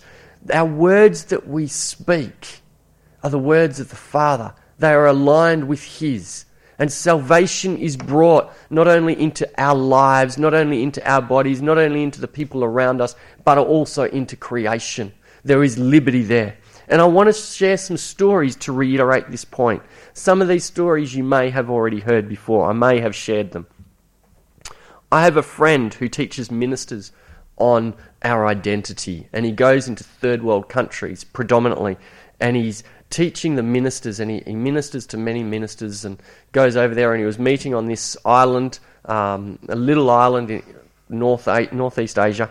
our 0.51 0.65
words 0.65 1.25
that 1.25 1.47
we 1.47 1.67
speak 1.67 2.61
are 3.23 3.29
the 3.29 3.37
words 3.37 3.79
of 3.79 3.89
the 3.89 3.95
Father. 3.95 4.55
They 4.79 4.91
are 4.91 5.05
aligned 5.05 5.67
with 5.67 5.83
His. 5.83 6.45
And 6.79 6.91
salvation 6.91 7.77
is 7.77 7.97
brought 7.97 8.53
not 8.69 8.87
only 8.87 9.21
into 9.21 9.49
our 9.61 9.75
lives, 9.75 10.37
not 10.37 10.53
only 10.53 10.81
into 10.81 11.05
our 11.07 11.21
bodies, 11.21 11.61
not 11.61 11.77
only 11.77 12.01
into 12.01 12.21
the 12.21 12.27
people 12.27 12.63
around 12.63 13.01
us, 13.01 13.15
but 13.43 13.57
also 13.57 14.05
into 14.05 14.37
creation. 14.37 15.11
There 15.43 15.63
is 15.63 15.77
liberty 15.77 16.23
there. 16.23 16.57
And 16.87 17.01
I 17.01 17.05
want 17.05 17.27
to 17.27 17.33
share 17.33 17.77
some 17.77 17.97
stories 17.97 18.55
to 18.57 18.71
reiterate 18.71 19.29
this 19.29 19.45
point. 19.45 19.83
Some 20.13 20.41
of 20.41 20.47
these 20.47 20.63
stories 20.63 21.13
you 21.13 21.23
may 21.23 21.49
have 21.49 21.69
already 21.69 21.99
heard 21.99 22.27
before, 22.27 22.69
I 22.69 22.73
may 22.73 22.99
have 23.01 23.15
shared 23.15 23.51
them. 23.51 23.67
I 25.11 25.23
have 25.23 25.37
a 25.37 25.43
friend 25.43 25.93
who 25.93 26.07
teaches 26.07 26.49
ministers 26.49 27.11
on 27.57 27.95
our 28.23 28.47
identity, 28.47 29.27
and 29.33 29.45
he 29.45 29.51
goes 29.51 29.87
into 29.87 30.03
third 30.03 30.41
world 30.43 30.69
countries 30.69 31.23
predominantly, 31.23 31.97
and 32.39 32.55
he's 32.55 32.83
teaching 33.09 33.55
the 33.55 33.63
ministers, 33.63 34.19
and 34.19 34.29
he, 34.31 34.43
he 34.45 34.55
ministers 34.55 35.05
to 35.07 35.17
many 35.17 35.43
ministers, 35.43 36.05
and 36.05 36.21
goes 36.51 36.75
over 36.75 36.93
there, 36.93 37.13
and 37.13 37.19
he 37.19 37.25
was 37.25 37.39
meeting 37.39 37.73
on 37.73 37.85
this 37.85 38.17
island, 38.25 38.79
um, 39.05 39.59
a 39.67 39.75
little 39.75 40.09
island 40.09 40.51
in 40.51 40.63
North, 41.09 41.47
Northeast 41.71 42.19
Asia 42.19 42.49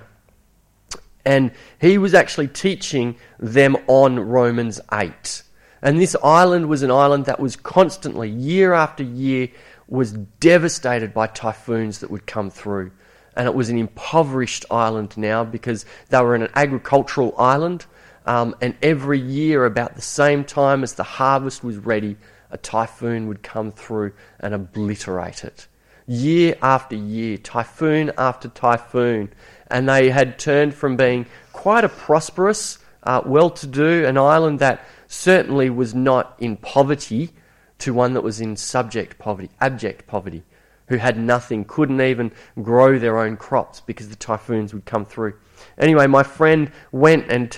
and 1.29 1.51
he 1.79 1.99
was 1.99 2.15
actually 2.15 2.49
teaching 2.49 3.15
them 3.39 3.77
on 3.87 4.19
Romans 4.19 4.81
8. 4.91 5.43
And 5.83 6.01
this 6.01 6.17
island 6.25 6.71
was 6.71 6.83
an 6.83 6.91
island 6.91 7.27
that 7.27 7.39
was 7.39 7.55
constantly, 7.55 8.31
year 8.31 8.73
after 8.73 9.03
year, 9.03 9.49
was 9.89 10.13
devastated 10.13 11.13
by 11.13 11.27
typhoons 11.27 11.99
that 11.99 12.11
would 12.11 12.27
come 12.27 12.49
through. 12.49 12.93
And 13.37 13.47
it 13.47 13.55
was 13.55 13.69
an 13.69 13.77
impoverished 13.77 14.65
island 14.71 15.19
now 15.19 15.45
because 15.45 15.85
they 16.09 16.21
were 16.23 16.35
an 16.35 16.49
agricultural 16.55 17.35
island. 17.39 17.85
Um, 18.29 18.55
and 18.61 18.77
every 18.83 19.19
year, 19.19 19.65
about 19.65 19.97
the 19.97 20.03
same 20.03 20.45
time 20.45 20.83
as 20.83 20.93
the 20.93 21.03
harvest 21.03 21.65
was 21.65 21.79
ready, 21.79 22.19
a 22.51 22.59
typhoon 22.59 23.27
would 23.27 23.43
come 23.43 23.73
through 23.73 24.13
and 24.39 24.53
obliterate 24.53 25.45
it. 25.45 25.67
Year 26.07 26.55
after 26.61 26.95
year, 26.95 27.39
typhoon 27.39 28.13
after 28.19 28.49
typhoon 28.49 29.33
and 29.71 29.89
they 29.89 30.11
had 30.11 30.39
turned 30.39 30.75
from 30.75 30.95
being 30.95 31.25
quite 31.55 31.85
a 31.85 31.89
prosperous, 31.89 32.79
uh, 33.03 33.23
well 33.25 33.49
to 33.49 33.67
do, 33.67 34.05
an 34.05 34.19
island 34.19 34.59
that 34.59 34.85
certainly 35.07 35.71
was 35.71 35.95
not 35.95 36.35
in 36.39 36.57
poverty, 36.57 37.31
to 37.79 37.95
one 37.95 38.13
that 38.13 38.23
was 38.23 38.43
in 38.43 38.57
subject 38.57 39.19
poverty, 39.19 39.49
abject 39.59 40.07
poverty, 40.07 40.43
who 40.89 40.99
had 40.99 41.17
nothing, 41.17 41.65
couldn't 41.65 42.03
even 42.03 42.31
grow 42.61 42.99
their 42.99 43.19
own 43.19 43.39
crops 43.39 43.81
because 43.81 44.11
the 44.11 44.17
typhoons 44.17 44.75
would 44.75 44.85
come 44.85 45.07
through. 45.07 45.33
Anyway, 45.79 46.07
my 46.07 46.23
friend 46.23 46.71
went 46.93 47.31
and 47.31 47.51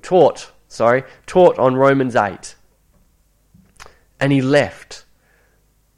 teached, 0.00 0.08
taught, 0.08 0.52
sorry, 0.68 1.04
taught 1.26 1.58
on 1.58 1.76
Romans 1.76 2.16
8. 2.16 2.54
And 4.20 4.32
he 4.32 4.42
left. 4.42 5.04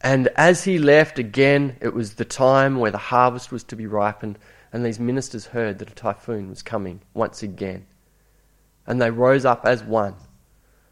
And 0.01 0.29
as 0.37 0.65
he 0.65 0.79
left 0.79 1.19
again, 1.19 1.77
it 1.81 1.95
was 1.95 2.15
the 2.15 2.25
time 2.25 2.79
where 2.79 2.91
the 2.91 2.99
harvest 2.99 3.53
was 3.53 3.65
to 3.65 3.77
be 3.77 3.87
ripened 3.87 4.39
and 4.73 4.85
these 4.85 5.01
ministers 5.01 5.47
heard 5.47 5.79
that 5.79 5.91
a 5.91 5.95
typhoon 5.95 6.49
was 6.49 6.63
coming 6.63 7.01
once 7.13 7.43
again. 7.43 7.87
And 8.87 9.01
they 9.01 9.11
rose 9.11 9.45
up 9.45 9.67
as 9.67 9.83
one. 9.83 10.15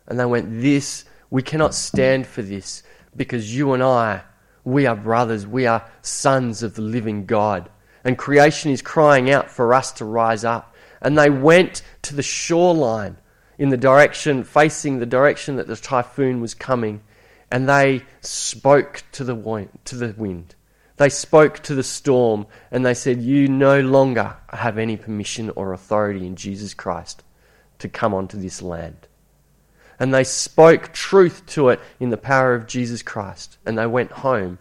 And 0.07 0.19
they 0.19 0.25
went, 0.25 0.61
This, 0.61 1.05
we 1.31 1.43
cannot 1.43 1.75
stand 1.75 2.27
for 2.27 2.43
this 2.43 2.83
because 3.15 3.55
you 3.55 3.73
and 3.73 3.83
I, 3.83 4.23
we 4.65 4.87
are 4.87 4.97
brothers, 4.97 5.47
we 5.47 5.67
are 5.67 5.89
sons 6.03 6.63
of 6.63 6.75
the 6.75 6.83
living 6.83 7.27
God. 7.27 7.71
And 8.05 8.19
creation 8.19 8.71
is 8.71 8.83
crying 8.83 9.31
out 9.31 9.51
for 9.51 9.75
us 9.75 9.93
to 9.93 10.05
rise 10.05 10.45
up. 10.45 10.75
And 11.01 11.17
they 11.17 11.31
went 11.31 11.83
to 12.03 12.15
the 12.15 12.23
shoreline 12.23 13.17
in 13.59 13.71
the 13.71 13.77
direction, 13.77 14.45
facing 14.45 14.99
the 14.99 15.07
direction 15.07 15.57
that 15.57 15.67
the 15.67 15.77
typhoon 15.77 16.41
was 16.41 16.55
coming. 16.55 17.03
And 17.51 17.69
they 17.69 18.03
spoke 18.21 19.03
to 19.13 19.25
the 19.25 19.35
wind. 19.35 19.71
To 19.87 19.97
the 19.97 20.15
wind 20.17 20.55
they 20.99 21.09
spoke 21.09 21.61
to 21.61 21.75
the 21.75 21.83
storm 21.83 22.47
and 22.71 22.85
they 22.85 22.95
said, 22.95 23.23
You 23.23 23.49
no 23.49 23.81
longer 23.81 24.37
have 24.53 24.79
any 24.79 24.97
permission 24.97 25.51
or 25.51 25.73
authority 25.73 26.27
in 26.27 26.37
Jesus 26.37 26.75
Christ 26.75 27.23
to 27.79 27.89
come 27.89 28.13
onto 28.13 28.37
this 28.37 28.61
land. 28.61 29.07
And 30.01 30.13
they 30.13 30.25
spoke 30.25 30.93
truth 30.93 31.47
to 31.47 31.71
it 31.71 31.81
in 31.99 32.11
the 32.11 32.17
power 32.17 32.55
of 32.55 32.67
Jesus 32.67 33.03
Christ. 33.03 33.59
And 33.65 33.79
they 33.79 33.87
went 33.87 34.11
home 34.11 34.59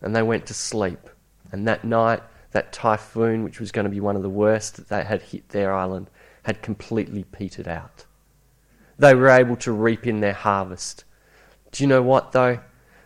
and 0.00 0.14
they 0.14 0.22
went 0.22 0.46
to 0.46 0.54
sleep. 0.54 1.10
And 1.50 1.66
that 1.68 1.84
night, 1.84 2.22
that 2.52 2.72
typhoon, 2.72 3.44
which 3.44 3.60
was 3.60 3.72
going 3.72 3.84
to 3.84 3.90
be 3.90 4.00
one 4.00 4.16
of 4.16 4.22
the 4.22 4.30
worst 4.30 4.76
that 4.76 4.88
they 4.88 5.04
had 5.04 5.22
hit 5.22 5.48
their 5.50 5.74
island, 5.74 6.08
had 6.44 6.62
completely 6.62 7.24
petered 7.24 7.68
out. 7.68 8.04
They 8.98 9.14
were 9.14 9.28
able 9.28 9.56
to 9.56 9.72
reap 9.72 10.06
in 10.06 10.20
their 10.20 10.32
harvest. 10.32 11.04
Do 11.70 11.82
you 11.82 11.88
know 11.88 12.02
what, 12.02 12.32
though? 12.32 12.60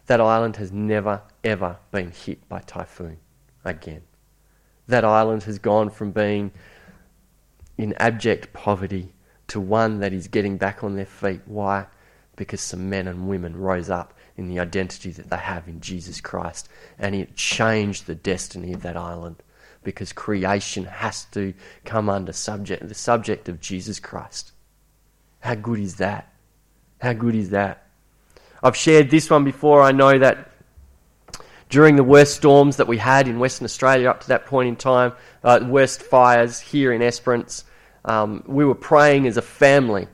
That 0.07 0.21
island 0.21 0.57
has 0.57 0.73
never, 0.73 1.23
ever 1.43 1.79
been 1.91 2.11
hit 2.11 2.49
by 2.49 2.61
typhoon 2.61 3.19
again. 3.65 4.03
That 4.89 5.05
island 5.05 5.45
has 5.45 5.59
gone 5.59 5.91
from 5.91 6.13
being 6.13 6.53
in 7.77 7.93
abject 7.95 8.53
poverty 8.53 9.13
to 9.49 9.61
one 9.61 10.01
that 10.01 10.13
is 10.13 10.29
getting 10.29 10.57
back 10.57 10.83
on 10.85 10.97
their 10.97 11.07
feet. 11.07 11.41
Why? 11.47 11.87
Because 12.37 12.61
some 12.61 12.89
men 12.89 13.09
and 13.09 13.29
women 13.29 13.57
rose 13.57 13.91
up 13.91 14.16
in 14.37 14.49
the 14.49 14.61
identity 14.61 15.11
that 15.11 15.31
they 15.31 15.37
have 15.37 15.67
in 15.67 15.81
Jesus 15.81 16.21
Christ, 16.21 16.69
and 16.99 17.15
it 17.15 17.37
changed 17.37 18.07
the 18.07 18.15
destiny 18.15 18.73
of 18.73 18.83
that 18.83 18.97
island. 18.97 19.37
Because 19.83 20.13
creation 20.13 20.85
has 20.85 21.27
to 21.27 21.55
come 21.85 22.09
under 22.09 22.33
subject 22.33 22.89
the 22.89 22.95
subject 22.95 23.49
of 23.49 23.61
Jesus 23.61 24.01
Christ. 24.01 24.51
How 25.41 25.55
good 25.55 25.79
is 25.79 25.97
that? 25.97 26.33
How 27.01 27.13
good 27.13 27.37
is 27.37 27.51
that? 27.51 27.87
I've 28.63 28.77
shared 28.77 29.11
this 29.11 29.31
one 29.31 29.45
before. 29.45 29.83
I 29.83 29.93
know 29.93 30.19
that 30.19 30.51
during 31.69 31.97
the 31.97 32.05
worst 32.05 32.35
storms 32.35 32.77
that 32.77 32.89
we 32.89 32.99
had 32.99 33.29
in 33.29 33.39
Western 33.39 33.65
Australia 33.65 34.11
up 34.11 34.21
to 34.23 34.29
that 34.29 34.47
point 34.47 34.69
in 34.69 34.77
time, 34.77 35.13
uh, 35.45 35.61
worst 35.63 36.03
fires 36.03 36.59
here 36.61 36.93
in 36.93 37.03
Esperance, 37.03 37.65
um, 38.05 38.43
we 38.47 38.65
were 38.65 38.75
praying 38.75 39.27
as 39.27 39.37
a 39.37 39.43
family. 39.43 40.09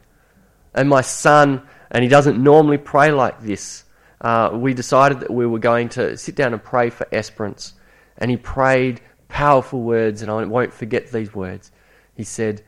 And 0.75 0.89
my 0.89 1.03
son, 1.03 1.63
and 1.91 2.03
he 2.03 2.09
doesn't 2.09 2.43
normally 2.43 2.79
pray 2.79 3.13
like 3.13 3.41
this, 3.43 3.85
uh, 4.23 4.51
we 4.55 4.73
decided 4.73 5.21
that 5.21 5.31
we 5.31 5.47
were 5.47 5.59
going 5.59 5.89
to 5.91 6.17
sit 6.17 6.35
down 6.35 6.53
and 6.53 6.63
pray 6.63 6.89
for 6.91 7.07
Esperance. 7.13 7.75
And 8.19 8.31
he 8.31 8.37
prayed 8.37 9.01
powerful 9.29 9.83
words, 9.83 10.23
and 10.23 10.31
I 10.31 10.45
won't 10.45 10.73
forget 10.73 11.11
these 11.11 11.35
words. 11.35 11.73
He 12.15 12.25
said, 12.25 12.63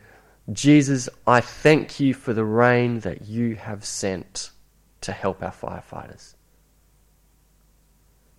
Jesus, 0.51 1.09
I 1.25 1.41
thank 1.41 1.99
you 1.99 2.13
for 2.13 2.33
the 2.33 2.45
rain 2.45 2.99
that 2.99 3.25
you 3.25 3.55
have 3.55 3.85
sent 3.85 4.51
to 5.01 5.11
help 5.11 5.41
our 5.41 5.51
firefighters. 5.51 6.35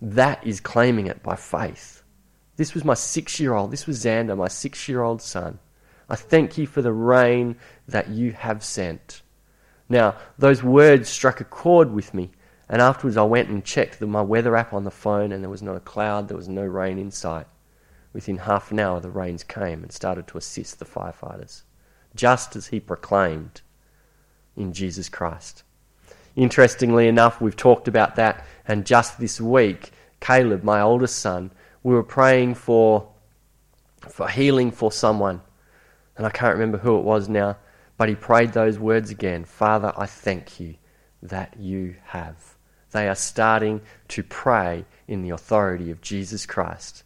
That 0.01 0.45
is 0.45 0.59
claiming 0.59 1.07
it 1.07 1.23
by 1.23 1.35
faith. 1.35 2.03
This 2.55 2.73
was 2.73 2.85
my 2.85 2.93
six 2.93 3.39
year 3.39 3.53
old, 3.53 3.71
this 3.71 3.87
was 3.87 4.03
Xander, 4.03 4.37
my 4.37 4.47
six 4.47 4.87
year 4.87 5.01
old 5.01 5.21
son. 5.21 5.59
I 6.09 6.15
thank 6.15 6.57
you 6.57 6.67
for 6.67 6.81
the 6.81 6.93
rain 6.93 7.57
that 7.87 8.09
you 8.09 8.31
have 8.31 8.63
sent. 8.63 9.21
Now, 9.89 10.15
those 10.37 10.63
words 10.63 11.09
struck 11.09 11.41
a 11.41 11.45
chord 11.45 11.91
with 11.91 12.13
me, 12.13 12.31
and 12.69 12.81
afterwards 12.81 13.17
I 13.17 13.23
went 13.23 13.49
and 13.49 13.63
checked 13.63 14.01
my 14.01 14.21
weather 14.21 14.55
app 14.55 14.73
on 14.73 14.83
the 14.83 14.91
phone, 14.91 15.31
and 15.31 15.43
there 15.43 15.49
was 15.49 15.61
not 15.61 15.75
a 15.75 15.81
cloud, 15.81 16.27
there 16.27 16.37
was 16.37 16.49
no 16.49 16.63
rain 16.65 16.97
in 16.97 17.11
sight. 17.11 17.47
Within 18.13 18.37
half 18.37 18.71
an 18.71 18.79
hour, 18.79 18.99
the 18.99 19.09
rains 19.09 19.43
came 19.43 19.83
and 19.83 19.91
started 19.91 20.27
to 20.27 20.37
assist 20.37 20.79
the 20.79 20.85
firefighters, 20.85 21.63
just 22.15 22.55
as 22.55 22.67
he 22.67 22.79
proclaimed 22.79 23.61
in 24.55 24.73
Jesus 24.73 25.07
Christ. 25.07 25.63
Interestingly 26.35 27.07
enough, 27.07 27.39
we've 27.39 27.55
talked 27.55 27.87
about 27.87 28.15
that, 28.15 28.45
and 28.67 28.85
just 28.85 29.19
this 29.19 29.39
week, 29.39 29.91
Caleb, 30.19 30.63
my 30.63 30.81
oldest 30.81 31.19
son, 31.19 31.51
we 31.83 31.93
were 31.93 32.03
praying 32.03 32.55
for, 32.55 33.07
for 34.01 34.27
healing 34.27 34.71
for 34.71 34.91
someone. 34.91 35.41
And 36.17 36.25
I 36.25 36.29
can't 36.29 36.53
remember 36.53 36.79
who 36.79 36.97
it 36.97 37.03
was 37.03 37.29
now, 37.29 37.57
but 37.97 38.09
he 38.09 38.15
prayed 38.15 38.53
those 38.53 38.79
words 38.79 39.09
again 39.09 39.45
Father, 39.45 39.93
I 39.95 40.05
thank 40.05 40.59
you 40.59 40.75
that 41.21 41.55
you 41.57 41.95
have. 42.05 42.56
They 42.91 43.07
are 43.07 43.15
starting 43.15 43.81
to 44.09 44.23
pray 44.23 44.85
in 45.07 45.21
the 45.21 45.31
authority 45.31 45.91
of 45.91 46.01
Jesus 46.01 46.45
Christ. 46.45 47.03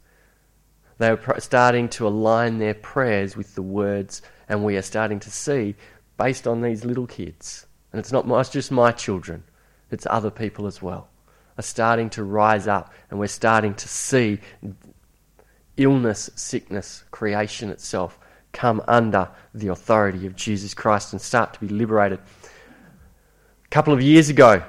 They 0.98 1.10
are 1.10 1.18
pr- 1.18 1.40
starting 1.40 1.90
to 1.90 2.08
align 2.08 2.60
their 2.60 2.76
prayers 2.76 3.36
with 3.36 3.56
the 3.56 3.64
words, 3.64 4.22
and 4.48 4.64
we 4.64 4.78
are 4.78 4.84
starting 4.84 5.20
to 5.22 5.32
see, 5.32 5.76
based 6.18 6.48
on 6.48 6.62
these 6.62 6.86
little 6.86 7.08
kids, 7.08 7.66
and 7.92 8.00
it's 8.00 8.12
not 8.12 8.30
it's 8.30 8.50
just 8.50 8.72
my 8.72 8.92
children, 8.92 9.44
it's 9.90 10.06
other 10.10 10.30
people 10.30 10.68
as 10.68 10.82
well, 10.82 11.10
are 11.58 11.64
starting 11.64 12.10
to 12.12 12.24
rise 12.24 12.68
up, 12.68 12.94
and 13.10 13.20
we're 13.20 13.28
starting 13.28 13.74
to 13.74 13.88
see 13.88 14.40
illness, 15.78 16.30
sickness, 16.36 17.04
creation 17.10 17.70
itself 17.70 18.20
come 18.52 18.82
under 18.88 19.30
the 19.54 19.70
authority 19.70 20.28
of 20.28 20.36
Jesus 20.36 20.74
Christ 20.74 21.14
and 21.14 21.22
start 21.22 21.54
to 21.54 21.60
be 21.60 21.68
liberated. 21.68 22.20
A 23.64 23.68
couple 23.70 23.94
of 23.94 24.02
years 24.02 24.30
ago, 24.30 24.62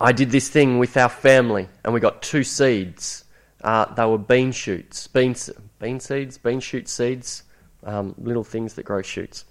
I 0.00 0.12
did 0.12 0.30
this 0.30 0.48
thing 0.48 0.78
with 0.78 0.96
our 0.96 1.08
family, 1.08 1.68
and 1.84 1.92
we 1.94 2.00
got 2.00 2.22
two 2.22 2.44
seeds. 2.44 3.24
Uh, 3.62 3.92
they 3.94 4.04
were 4.04 4.18
bean 4.18 4.52
shoots, 4.52 5.06
bean, 5.06 5.34
bean 5.78 6.00
seeds, 6.00 6.38
bean 6.38 6.60
shoot 6.60 6.88
seeds, 6.88 7.42
um, 7.84 8.14
little 8.18 8.44
things 8.44 8.74
that 8.74 8.84
grow 8.84 9.02
shoots. 9.02 9.44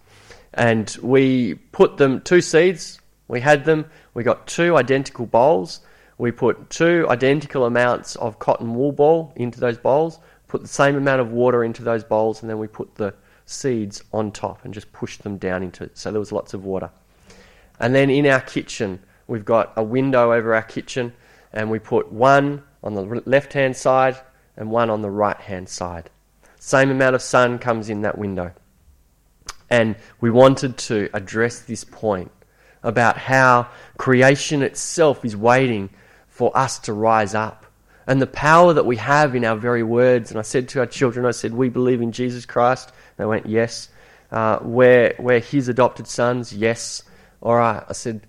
And 0.54 0.96
we 1.02 1.56
put 1.56 1.98
them, 1.98 2.22
two 2.22 2.42
seeds, 2.42 3.00
we 3.28 3.42
had 3.42 3.66
them, 3.66 3.86
we 4.14 4.24
got 4.24 4.48
two 4.48 4.78
identical 4.78 5.26
bowls. 5.26 5.82
We 6.18 6.32
put 6.32 6.70
two 6.70 7.06
identical 7.10 7.66
amounts 7.66 8.16
of 8.16 8.40
cotton 8.40 8.74
wool 8.74 8.94
ball 8.94 9.34
into 9.36 9.60
those 9.60 9.78
bowls, 9.78 10.20
put 10.48 10.62
the 10.62 10.68
same 10.68 10.96
amount 10.96 11.20
of 11.20 11.32
water 11.32 11.64
into 11.64 11.84
those 11.84 12.06
bowls, 12.06 12.42
and 12.42 12.50
then 12.50 12.58
we 12.58 12.68
put 12.68 12.96
the 12.96 13.14
seeds 13.46 14.02
on 14.14 14.32
top 14.32 14.64
and 14.64 14.74
just 14.74 14.92
pushed 14.94 15.24
them 15.24 15.38
down 15.38 15.62
into 15.62 15.84
it. 15.84 15.98
So 15.98 16.12
there 16.12 16.20
was 16.20 16.32
lots 16.32 16.54
of 16.54 16.64
water. 16.64 16.90
And 17.80 17.94
then 17.94 18.10
in 18.10 18.26
our 18.28 18.40
kitchen, 18.40 19.02
we've 19.28 19.46
got 19.46 19.74
a 19.76 19.84
window 19.84 20.34
over 20.34 20.54
our 20.56 20.64
kitchen, 20.64 21.14
and 21.54 21.70
we 21.70 21.80
put 21.80 22.12
one 22.12 22.64
on 22.84 22.94
the 22.94 23.04
left 23.26 23.54
hand 23.54 23.76
side 23.76 24.18
and 24.58 24.70
one 24.70 24.90
on 24.90 25.02
the 25.02 25.10
right 25.10 25.38
hand 25.38 25.68
side. 25.70 26.10
Same 26.60 26.90
amount 26.90 27.16
of 27.16 27.22
sun 27.22 27.60
comes 27.60 27.90
in 27.90 28.02
that 28.02 28.18
window. 28.18 28.52
And 29.70 29.96
we 30.22 30.30
wanted 30.30 30.78
to 30.78 31.10
address 31.14 31.60
this 31.62 31.84
point 31.84 32.32
about 32.84 33.18
how 33.18 33.68
creation 33.98 34.62
itself 34.62 35.26
is 35.26 35.36
waiting 35.36 35.90
for 36.28 36.56
us 36.56 36.80
to 36.80 36.94
rise 36.94 37.34
up. 37.34 37.66
And 38.08 38.22
the 38.22 38.28
power 38.28 38.74
that 38.74 38.86
we 38.86 38.98
have 38.98 39.36
in 39.36 39.44
our 39.44 39.56
very 39.56 39.82
words. 39.82 40.30
And 40.30 40.40
I 40.40 40.44
said 40.44 40.70
to 40.70 40.80
our 40.80 40.86
children, 40.86 41.26
I 41.26 41.32
said, 41.32 41.54
We 41.54 41.70
believe 41.70 42.02
in 42.02 42.12
Jesus 42.12 42.46
Christ. 42.46 42.92
They 43.18 43.26
went, 43.26 43.48
Yes. 43.48 43.90
Uh, 44.32 44.60
we're, 44.62 45.16
we're 45.18 45.40
his 45.40 45.70
adopted 45.70 46.08
sons. 46.08 46.54
Yes. 46.54 47.04
All 47.42 47.56
right. 47.56 47.84
I 47.88 47.94
said, 47.94 48.28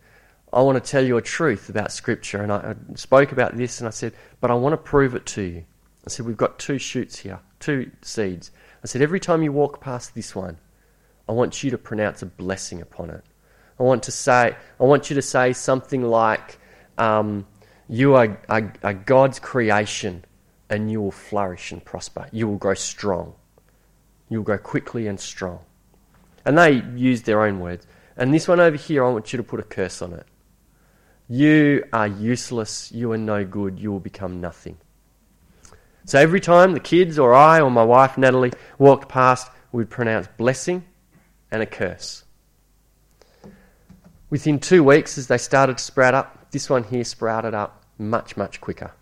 I 0.56 0.62
want 0.62 0.82
to 0.82 0.90
tell 0.90 1.04
you 1.04 1.18
a 1.18 1.22
truth 1.22 1.68
about 1.68 1.92
Scripture. 1.92 2.42
And 2.42 2.50
I, 2.50 2.74
I 2.90 2.94
spoke 2.94 3.30
about 3.30 3.58
this 3.58 3.78
and 3.80 3.86
I 3.86 3.90
said, 3.90 4.14
But 4.40 4.50
I 4.50 4.54
want 4.54 4.72
to 4.72 4.78
prove 4.78 5.14
it 5.14 5.26
to 5.26 5.42
you. 5.42 5.64
I 6.06 6.08
said, 6.08 6.24
We've 6.24 6.36
got 6.36 6.58
two 6.58 6.78
shoots 6.78 7.18
here, 7.18 7.40
two 7.60 7.90
seeds. 8.00 8.52
I 8.82 8.86
said, 8.86 9.02
Every 9.02 9.20
time 9.20 9.42
you 9.42 9.52
walk 9.52 9.82
past 9.82 10.14
this 10.14 10.34
one, 10.34 10.56
I 11.28 11.32
want 11.32 11.62
you 11.62 11.70
to 11.72 11.78
pronounce 11.78 12.22
a 12.22 12.26
blessing 12.26 12.80
upon 12.80 13.10
it. 13.10 13.22
I 13.78 13.82
want 13.82 14.02
to 14.04 14.10
say, 14.10 14.56
I 14.80 14.84
want 14.84 15.10
you 15.10 15.16
to 15.16 15.22
say 15.22 15.52
something 15.52 16.02
like, 16.02 16.58
um, 16.96 17.46
"You 17.86 18.14
are, 18.14 18.40
are, 18.48 18.72
are 18.82 18.94
God's 18.94 19.38
creation, 19.38 20.24
and 20.70 20.90
you 20.90 21.02
will 21.02 21.10
flourish 21.10 21.70
and 21.70 21.84
prosper. 21.84 22.28
You 22.32 22.48
will 22.48 22.56
grow 22.56 22.72
strong. 22.72 23.34
You 24.30 24.38
will 24.38 24.44
grow 24.44 24.56
quickly 24.56 25.06
and 25.06 25.20
strong." 25.20 25.60
And 26.46 26.56
they 26.56 26.82
used 26.94 27.26
their 27.26 27.42
own 27.42 27.60
words. 27.60 27.86
And 28.16 28.32
this 28.32 28.48
one 28.48 28.60
over 28.60 28.78
here, 28.78 29.04
I 29.04 29.10
want 29.10 29.34
you 29.34 29.36
to 29.36 29.42
put 29.42 29.60
a 29.60 29.64
curse 29.64 30.00
on 30.00 30.14
it. 30.14 30.26
You 31.28 31.84
are 31.92 32.06
useless. 32.06 32.92
You 32.92 33.12
are 33.12 33.18
no 33.18 33.44
good. 33.44 33.78
You 33.78 33.90
will 33.90 34.00
become 34.00 34.40
nothing. 34.40 34.78
So 36.04 36.20
every 36.20 36.40
time 36.40 36.72
the 36.72 36.80
kids 36.80 37.18
or 37.18 37.34
I 37.34 37.60
or 37.60 37.70
my 37.70 37.82
wife 37.82 38.16
Natalie 38.16 38.52
walked 38.78 39.08
past, 39.08 39.50
we'd 39.72 39.90
pronounce 39.90 40.28
blessing 40.36 40.84
and 41.50 41.62
a 41.62 41.66
curse. 41.66 42.24
Within 44.30 44.58
two 44.58 44.84
weeks, 44.84 45.18
as 45.18 45.26
they 45.26 45.38
started 45.38 45.78
to 45.78 45.84
sprout 45.84 46.14
up, 46.14 46.50
this 46.52 46.70
one 46.70 46.84
here 46.84 47.04
sprouted 47.04 47.54
up 47.54 47.84
much, 47.98 48.36
much 48.36 48.60
quicker. 48.60 48.92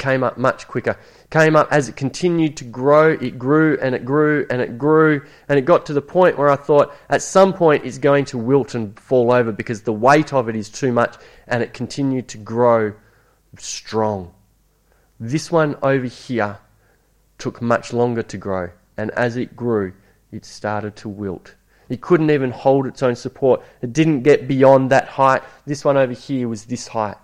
Came 0.00 0.24
up 0.24 0.36
much 0.36 0.66
quicker. 0.66 0.96
Came 1.30 1.54
up 1.54 1.68
as 1.70 1.88
it 1.88 1.94
continued 1.94 2.56
to 2.56 2.64
grow, 2.64 3.12
it 3.12 3.38
grew 3.38 3.78
and 3.80 3.94
it 3.94 4.04
grew 4.04 4.46
and 4.50 4.60
it 4.60 4.78
grew, 4.78 5.24
and 5.48 5.58
it 5.58 5.66
got 5.66 5.86
to 5.86 5.92
the 5.92 6.02
point 6.02 6.36
where 6.36 6.48
I 6.48 6.56
thought 6.56 6.92
at 7.08 7.22
some 7.22 7.52
point 7.52 7.84
it's 7.84 7.98
going 7.98 8.24
to 8.26 8.38
wilt 8.38 8.74
and 8.74 8.98
fall 8.98 9.30
over 9.30 9.52
because 9.52 9.82
the 9.82 9.92
weight 9.92 10.32
of 10.32 10.48
it 10.48 10.56
is 10.56 10.68
too 10.70 10.90
much, 10.90 11.16
and 11.46 11.62
it 11.62 11.72
continued 11.72 12.26
to 12.28 12.38
grow 12.38 12.94
strong. 13.58 14.34
This 15.20 15.52
one 15.52 15.76
over 15.82 16.06
here 16.06 16.58
took 17.38 17.62
much 17.62 17.92
longer 17.92 18.22
to 18.22 18.36
grow, 18.36 18.70
and 18.96 19.10
as 19.12 19.36
it 19.36 19.54
grew, 19.54 19.92
it 20.32 20.44
started 20.44 20.96
to 20.96 21.08
wilt 21.08 21.54
it 21.90 22.00
couldn't 22.00 22.30
even 22.30 22.52
hold 22.52 22.86
its 22.86 23.02
own 23.02 23.16
support. 23.16 23.62
It 23.82 23.92
didn't 23.92 24.22
get 24.22 24.46
beyond 24.46 24.90
that 24.90 25.08
height. 25.08 25.42
This 25.66 25.84
one 25.84 25.96
over 25.96 26.12
here 26.12 26.48
was 26.48 26.64
this 26.64 26.86
height. 26.86 27.16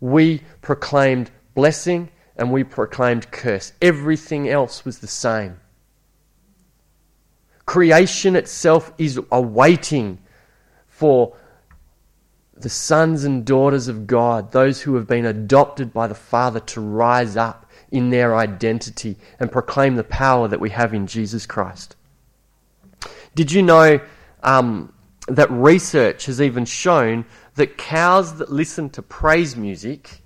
We 0.00 0.42
proclaimed 0.62 1.30
blessing 1.56 2.10
and 2.36 2.52
we 2.52 2.62
proclaimed 2.62 3.32
curse. 3.32 3.72
Everything 3.82 4.48
else 4.48 4.84
was 4.84 5.00
the 5.00 5.08
same. 5.08 5.58
Creation 7.64 8.36
itself 8.36 8.92
is 8.98 9.18
awaiting 9.32 10.18
for 10.86 11.34
the 12.54 12.68
sons 12.68 13.24
and 13.24 13.44
daughters 13.44 13.88
of 13.88 14.06
God, 14.06 14.52
those 14.52 14.82
who 14.82 14.94
have 14.94 15.06
been 15.06 15.26
adopted 15.26 15.92
by 15.92 16.06
the 16.06 16.14
Father, 16.14 16.60
to 16.60 16.80
rise 16.80 17.36
up 17.36 17.66
in 17.90 18.10
their 18.10 18.36
identity 18.36 19.16
and 19.40 19.50
proclaim 19.50 19.96
the 19.96 20.04
power 20.04 20.46
that 20.48 20.60
we 20.60 20.70
have 20.70 20.94
in 20.94 21.06
Jesus 21.06 21.44
Christ. 21.44 21.96
Did 23.34 23.52
you 23.52 23.62
know 23.62 24.00
um, 24.42 24.92
that 25.28 25.50
research 25.50 26.26
has 26.26 26.40
even 26.40 26.64
shown 26.64 27.24
that 27.56 27.76
cows 27.76 28.38
that 28.38 28.50
listen 28.50 28.90
to 28.90 29.02
praise 29.02 29.56
music, 29.56 30.22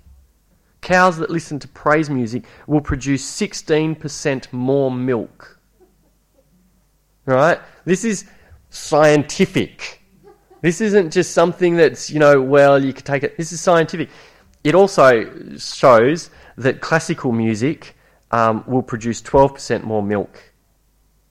cows 0.81 1.17
that 1.17 1.29
listen 1.29 1.59
to 1.59 1.67
praise 1.67 2.09
music 2.09 2.43
will 2.67 2.81
produce 2.81 3.23
16% 3.23 4.51
more 4.51 4.91
milk? 4.91 5.59
Right? 7.25 7.59
This 7.85 8.03
is 8.03 8.25
scientific. 8.69 10.01
This 10.61 10.81
isn't 10.81 11.11
just 11.11 11.31
something 11.31 11.75
that's, 11.75 12.09
you 12.09 12.19
know, 12.19 12.41
well, 12.41 12.83
you 12.83 12.93
could 12.93 13.05
take 13.05 13.23
it. 13.23 13.37
This 13.37 13.51
is 13.51 13.61
scientific. 13.61 14.09
It 14.63 14.75
also 14.75 15.57
shows 15.57 16.29
that 16.57 16.81
classical 16.81 17.31
music 17.31 17.95
um, 18.31 18.63
will 18.67 18.83
produce 18.83 19.21
12% 19.21 19.83
more 19.83 20.03
milk 20.03 20.41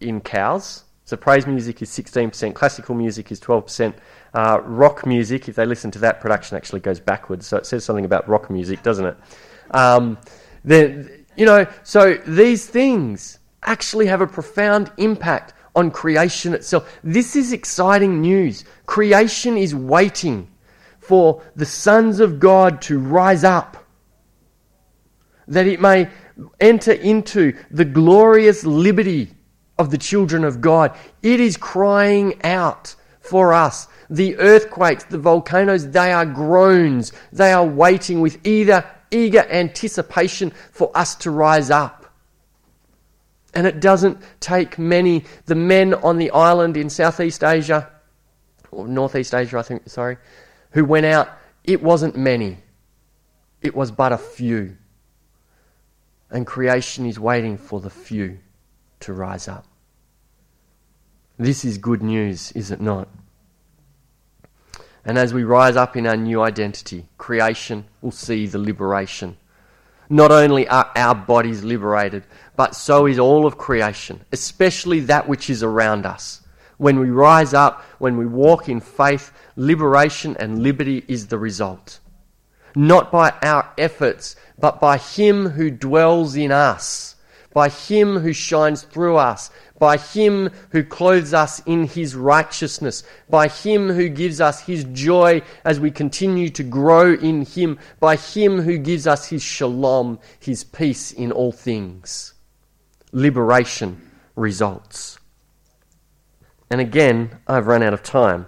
in 0.00 0.20
cows 0.20 0.84
so 1.10 1.16
praise 1.16 1.44
music 1.44 1.82
is 1.82 1.90
16%, 1.90 2.54
classical 2.54 2.94
music 2.94 3.32
is 3.32 3.40
12%, 3.40 3.94
uh, 4.32 4.60
rock 4.62 5.04
music, 5.04 5.48
if 5.48 5.56
they 5.56 5.66
listen 5.66 5.90
to 5.90 5.98
that, 5.98 6.20
production 6.20 6.56
actually 6.56 6.78
goes 6.78 7.00
backwards. 7.00 7.48
So 7.48 7.56
it 7.56 7.66
says 7.66 7.84
something 7.84 8.04
about 8.04 8.28
rock 8.28 8.48
music, 8.48 8.84
doesn't 8.84 9.04
it? 9.04 9.16
Um, 9.72 10.18
then, 10.62 11.26
you 11.36 11.46
know, 11.46 11.66
so 11.82 12.14
these 12.28 12.64
things 12.64 13.40
actually 13.64 14.06
have 14.06 14.20
a 14.20 14.26
profound 14.28 14.92
impact 14.98 15.52
on 15.74 15.90
creation 15.90 16.54
itself. 16.54 17.00
This 17.02 17.34
is 17.34 17.52
exciting 17.52 18.20
news. 18.20 18.64
Creation 18.86 19.58
is 19.58 19.74
waiting 19.74 20.48
for 21.00 21.42
the 21.56 21.66
sons 21.66 22.20
of 22.20 22.38
God 22.38 22.80
to 22.82 23.00
rise 23.00 23.42
up, 23.42 23.84
that 25.48 25.66
it 25.66 25.80
may 25.80 26.08
enter 26.60 26.92
into 26.92 27.52
the 27.72 27.84
glorious 27.84 28.64
liberty 28.64 29.34
of 29.80 29.90
the 29.90 29.98
children 29.98 30.44
of 30.44 30.60
God. 30.60 30.94
It 31.22 31.40
is 31.40 31.56
crying 31.56 32.38
out 32.44 32.94
for 33.20 33.54
us. 33.54 33.88
The 34.10 34.36
earthquakes, 34.36 35.04
the 35.04 35.18
volcanoes, 35.18 35.88
they 35.88 36.12
are 36.12 36.26
groans. 36.26 37.12
They 37.32 37.50
are 37.52 37.64
waiting 37.64 38.20
with 38.20 38.46
either 38.46 38.84
eager 39.10 39.46
anticipation 39.50 40.52
for 40.70 40.90
us 40.94 41.14
to 41.16 41.30
rise 41.30 41.70
up. 41.70 42.12
And 43.54 43.66
it 43.66 43.80
doesn't 43.80 44.18
take 44.40 44.78
many. 44.78 45.24
The 45.46 45.54
men 45.54 45.94
on 45.94 46.18
the 46.18 46.30
island 46.30 46.76
in 46.76 46.90
Southeast 46.90 47.42
Asia, 47.42 47.90
or 48.70 48.86
Northeast 48.86 49.34
Asia, 49.34 49.58
I 49.58 49.62
think, 49.62 49.88
sorry, 49.88 50.18
who 50.72 50.84
went 50.84 51.06
out, 51.06 51.30
it 51.64 51.82
wasn't 51.82 52.16
many. 52.16 52.58
It 53.62 53.74
was 53.74 53.90
but 53.90 54.12
a 54.12 54.18
few. 54.18 54.76
And 56.30 56.46
creation 56.46 57.06
is 57.06 57.18
waiting 57.18 57.56
for 57.56 57.80
the 57.80 57.90
few 57.90 58.40
to 59.00 59.14
rise 59.14 59.48
up. 59.48 59.64
This 61.40 61.64
is 61.64 61.78
good 61.78 62.02
news, 62.02 62.52
is 62.52 62.70
it 62.70 62.82
not? 62.82 63.08
And 65.06 65.16
as 65.16 65.32
we 65.32 65.42
rise 65.42 65.74
up 65.74 65.96
in 65.96 66.06
our 66.06 66.14
new 66.14 66.42
identity, 66.42 67.06
creation 67.16 67.86
will 68.02 68.10
see 68.10 68.46
the 68.46 68.58
liberation. 68.58 69.38
Not 70.10 70.32
only 70.32 70.68
are 70.68 70.90
our 70.94 71.14
bodies 71.14 71.64
liberated, 71.64 72.24
but 72.56 72.74
so 72.74 73.06
is 73.06 73.18
all 73.18 73.46
of 73.46 73.56
creation, 73.56 74.22
especially 74.32 75.00
that 75.00 75.30
which 75.30 75.48
is 75.48 75.62
around 75.62 76.04
us. 76.04 76.42
When 76.76 77.00
we 77.00 77.08
rise 77.08 77.54
up, 77.54 77.80
when 77.98 78.18
we 78.18 78.26
walk 78.26 78.68
in 78.68 78.82
faith, 78.82 79.32
liberation 79.56 80.36
and 80.38 80.62
liberty 80.62 81.06
is 81.08 81.28
the 81.28 81.38
result. 81.38 82.00
Not 82.76 83.10
by 83.10 83.30
our 83.42 83.72
efforts, 83.78 84.36
but 84.58 84.78
by 84.78 84.98
Him 84.98 85.48
who 85.48 85.70
dwells 85.70 86.36
in 86.36 86.52
us, 86.52 87.16
by 87.54 87.70
Him 87.70 88.18
who 88.18 88.34
shines 88.34 88.82
through 88.82 89.16
us, 89.16 89.50
by 89.80 89.96
Him 89.96 90.50
who 90.70 90.84
clothes 90.84 91.34
us 91.34 91.60
in 91.66 91.86
His 91.86 92.14
righteousness, 92.14 93.02
by 93.28 93.48
Him 93.48 93.88
who 93.88 94.08
gives 94.08 94.40
us 94.40 94.60
His 94.60 94.84
joy 94.92 95.42
as 95.64 95.80
we 95.80 95.90
continue 95.90 96.50
to 96.50 96.62
grow 96.62 97.14
in 97.14 97.44
Him, 97.44 97.78
by 97.98 98.14
Him 98.14 98.60
who 98.60 98.78
gives 98.78 99.08
us 99.08 99.26
His 99.26 99.42
shalom, 99.42 100.20
His 100.38 100.62
peace 100.62 101.10
in 101.10 101.32
all 101.32 101.50
things. 101.50 102.34
Liberation 103.10 104.08
results. 104.36 105.18
And 106.70 106.80
again, 106.80 107.40
I've 107.48 107.66
run 107.66 107.82
out 107.82 107.94
of 107.94 108.02
time. 108.02 108.46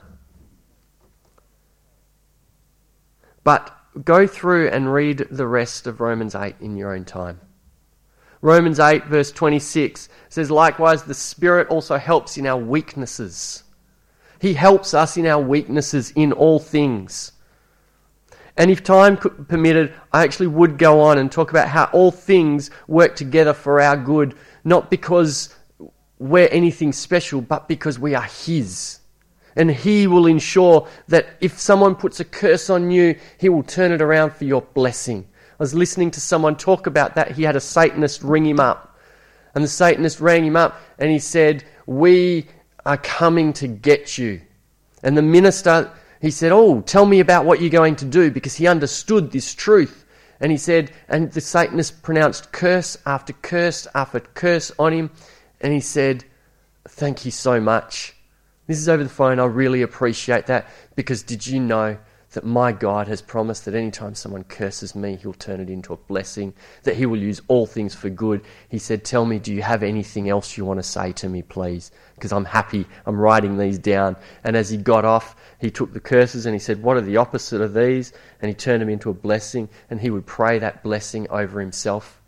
But 3.42 3.76
go 4.04 4.26
through 4.26 4.68
and 4.68 4.92
read 4.92 5.26
the 5.30 5.46
rest 5.46 5.86
of 5.86 6.00
Romans 6.00 6.34
8 6.34 6.56
in 6.60 6.76
your 6.76 6.94
own 6.94 7.04
time. 7.04 7.40
Romans 8.42 8.80
8, 8.80 9.06
verse 9.06 9.30
26 9.30 10.08
says, 10.28 10.50
Likewise, 10.50 11.04
the 11.04 11.14
Spirit 11.14 11.68
also 11.68 11.96
helps 11.96 12.36
in 12.36 12.44
our 12.46 12.58
weaknesses. 12.58 13.62
He 14.40 14.54
helps 14.54 14.92
us 14.92 15.16
in 15.16 15.26
our 15.26 15.40
weaknesses 15.40 16.10
in 16.16 16.32
all 16.32 16.58
things. 16.58 17.32
And 18.56 18.70
if 18.70 18.82
time 18.82 19.16
permitted, 19.16 19.94
I 20.12 20.24
actually 20.24 20.48
would 20.48 20.76
go 20.76 21.00
on 21.00 21.18
and 21.18 21.30
talk 21.30 21.50
about 21.50 21.68
how 21.68 21.84
all 21.92 22.10
things 22.10 22.70
work 22.88 23.14
together 23.14 23.54
for 23.54 23.80
our 23.80 23.96
good, 23.96 24.34
not 24.64 24.90
because 24.90 25.54
we're 26.18 26.48
anything 26.48 26.92
special, 26.92 27.40
but 27.40 27.68
because 27.68 27.98
we 27.98 28.16
are 28.16 28.22
His. 28.22 28.98
And 29.54 29.70
He 29.70 30.08
will 30.08 30.26
ensure 30.26 30.88
that 31.06 31.28
if 31.40 31.60
someone 31.60 31.94
puts 31.94 32.18
a 32.18 32.24
curse 32.24 32.68
on 32.68 32.90
you, 32.90 33.16
He 33.38 33.48
will 33.48 33.62
turn 33.62 33.92
it 33.92 34.02
around 34.02 34.32
for 34.32 34.44
your 34.44 34.62
blessing. 34.62 35.28
Was 35.62 35.74
listening 35.74 36.10
to 36.10 36.20
someone 36.20 36.56
talk 36.56 36.88
about 36.88 37.14
that. 37.14 37.30
He 37.30 37.44
had 37.44 37.54
a 37.54 37.60
Satanist 37.60 38.24
ring 38.24 38.44
him 38.44 38.58
up. 38.58 38.98
And 39.54 39.62
the 39.62 39.68
Satanist 39.68 40.18
rang 40.18 40.44
him 40.44 40.56
up 40.56 40.80
and 40.98 41.08
he 41.08 41.20
said, 41.20 41.62
We 41.86 42.48
are 42.84 42.96
coming 42.96 43.52
to 43.52 43.68
get 43.68 44.18
you. 44.18 44.40
And 45.04 45.16
the 45.16 45.22
minister, 45.22 45.88
he 46.20 46.32
said, 46.32 46.50
Oh, 46.50 46.80
tell 46.80 47.06
me 47.06 47.20
about 47.20 47.44
what 47.44 47.60
you're 47.60 47.70
going 47.70 47.94
to 47.94 48.04
do 48.04 48.28
because 48.28 48.56
he 48.56 48.66
understood 48.66 49.30
this 49.30 49.54
truth. 49.54 50.04
And 50.40 50.50
he 50.50 50.58
said, 50.58 50.90
and 51.08 51.30
the 51.30 51.40
Satanist 51.40 52.02
pronounced 52.02 52.50
curse 52.50 52.98
after 53.06 53.32
curse 53.32 53.86
after 53.94 54.18
curse 54.18 54.72
on 54.80 54.92
him. 54.92 55.10
And 55.60 55.72
he 55.72 55.78
said, 55.78 56.24
Thank 56.88 57.24
you 57.24 57.30
so 57.30 57.60
much. 57.60 58.16
This 58.66 58.78
is 58.78 58.88
over 58.88 59.04
the 59.04 59.08
phone. 59.08 59.38
I 59.38 59.44
really 59.44 59.82
appreciate 59.82 60.46
that 60.46 60.66
because 60.96 61.22
did 61.22 61.46
you 61.46 61.60
know 61.60 61.98
that 62.32 62.44
my 62.44 62.72
God 62.72 63.08
has 63.08 63.20
promised 63.20 63.64
that 63.64 63.74
anytime 63.74 64.14
someone 64.14 64.44
curses 64.44 64.94
me, 64.94 65.16
he'll 65.16 65.34
turn 65.34 65.60
it 65.60 65.68
into 65.68 65.92
a 65.92 65.98
blessing, 65.98 66.54
that 66.82 66.96
he 66.96 67.04
will 67.04 67.18
use 67.18 67.42
all 67.48 67.66
things 67.66 67.94
for 67.94 68.08
good. 68.08 68.42
He 68.68 68.78
said, 68.78 69.04
Tell 69.04 69.24
me, 69.24 69.38
do 69.38 69.52
you 69.52 69.62
have 69.62 69.82
anything 69.82 70.28
else 70.30 70.56
you 70.56 70.64
want 70.64 70.78
to 70.78 70.82
say 70.82 71.12
to 71.12 71.28
me, 71.28 71.42
please? 71.42 71.90
Because 72.14 72.32
I'm 72.32 72.46
happy. 72.46 72.86
I'm 73.04 73.20
writing 73.20 73.58
these 73.58 73.78
down. 73.78 74.16
And 74.44 74.56
as 74.56 74.70
he 74.70 74.78
got 74.78 75.04
off, 75.04 75.36
he 75.60 75.70
took 75.70 75.92
the 75.92 76.00
curses 76.00 76.46
and 76.46 76.54
he 76.54 76.58
said, 76.58 76.82
What 76.82 76.96
are 76.96 77.02
the 77.02 77.18
opposite 77.18 77.60
of 77.60 77.74
these? 77.74 78.12
And 78.40 78.48
he 78.48 78.54
turned 78.54 78.80
them 78.80 78.88
into 78.88 79.10
a 79.10 79.14
blessing, 79.14 79.68
and 79.90 80.00
he 80.00 80.10
would 80.10 80.26
pray 80.26 80.58
that 80.58 80.82
blessing 80.82 81.26
over 81.28 81.60
himself. 81.60 82.20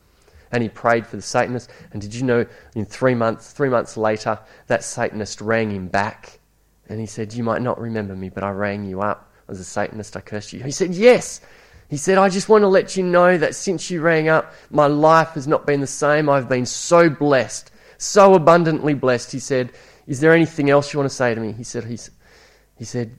And 0.52 0.62
he 0.62 0.68
prayed 0.68 1.06
for 1.06 1.16
the 1.16 1.22
Satanist. 1.22 1.70
And 1.92 2.00
did 2.00 2.14
you 2.14 2.22
know, 2.24 2.46
in 2.76 2.84
three 2.84 3.14
months, 3.14 3.52
three 3.52 3.70
months 3.70 3.96
later, 3.96 4.38
that 4.66 4.84
Satanist 4.84 5.40
rang 5.40 5.70
him 5.70 5.88
back. 5.88 6.40
And 6.88 7.00
he 7.00 7.06
said, 7.06 7.32
You 7.32 7.42
might 7.42 7.62
not 7.62 7.80
remember 7.80 8.14
me, 8.14 8.28
but 8.28 8.44
I 8.44 8.50
rang 8.50 8.84
you 8.84 9.00
up 9.00 9.30
as 9.48 9.60
a 9.60 9.64
Satanist, 9.64 10.16
I 10.16 10.20
cursed 10.20 10.52
you. 10.52 10.62
He 10.62 10.70
said, 10.70 10.94
Yes. 10.94 11.40
He 11.88 11.98
said, 11.98 12.16
I 12.16 12.28
just 12.30 12.48
want 12.48 12.62
to 12.62 12.68
let 12.68 12.96
you 12.96 13.02
know 13.02 13.36
that 13.36 13.54
since 13.54 13.90
you 13.90 14.00
rang 14.00 14.28
up, 14.28 14.54
my 14.70 14.86
life 14.86 15.30
has 15.30 15.46
not 15.46 15.66
been 15.66 15.80
the 15.80 15.86
same. 15.86 16.30
I've 16.30 16.48
been 16.48 16.66
so 16.66 17.10
blessed, 17.10 17.70
so 17.98 18.34
abundantly 18.34 18.94
blessed. 18.94 19.30
He 19.30 19.38
said, 19.38 19.72
Is 20.06 20.20
there 20.20 20.32
anything 20.32 20.70
else 20.70 20.92
you 20.92 20.98
want 20.98 21.10
to 21.10 21.14
say 21.14 21.34
to 21.34 21.40
me? 21.40 21.52
He 21.52 21.62
said, 21.62 21.84
He, 21.84 21.98
he 22.76 22.84
said, 22.84 23.16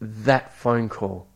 That 0.00 0.52
phone 0.54 0.88
call 0.88 1.28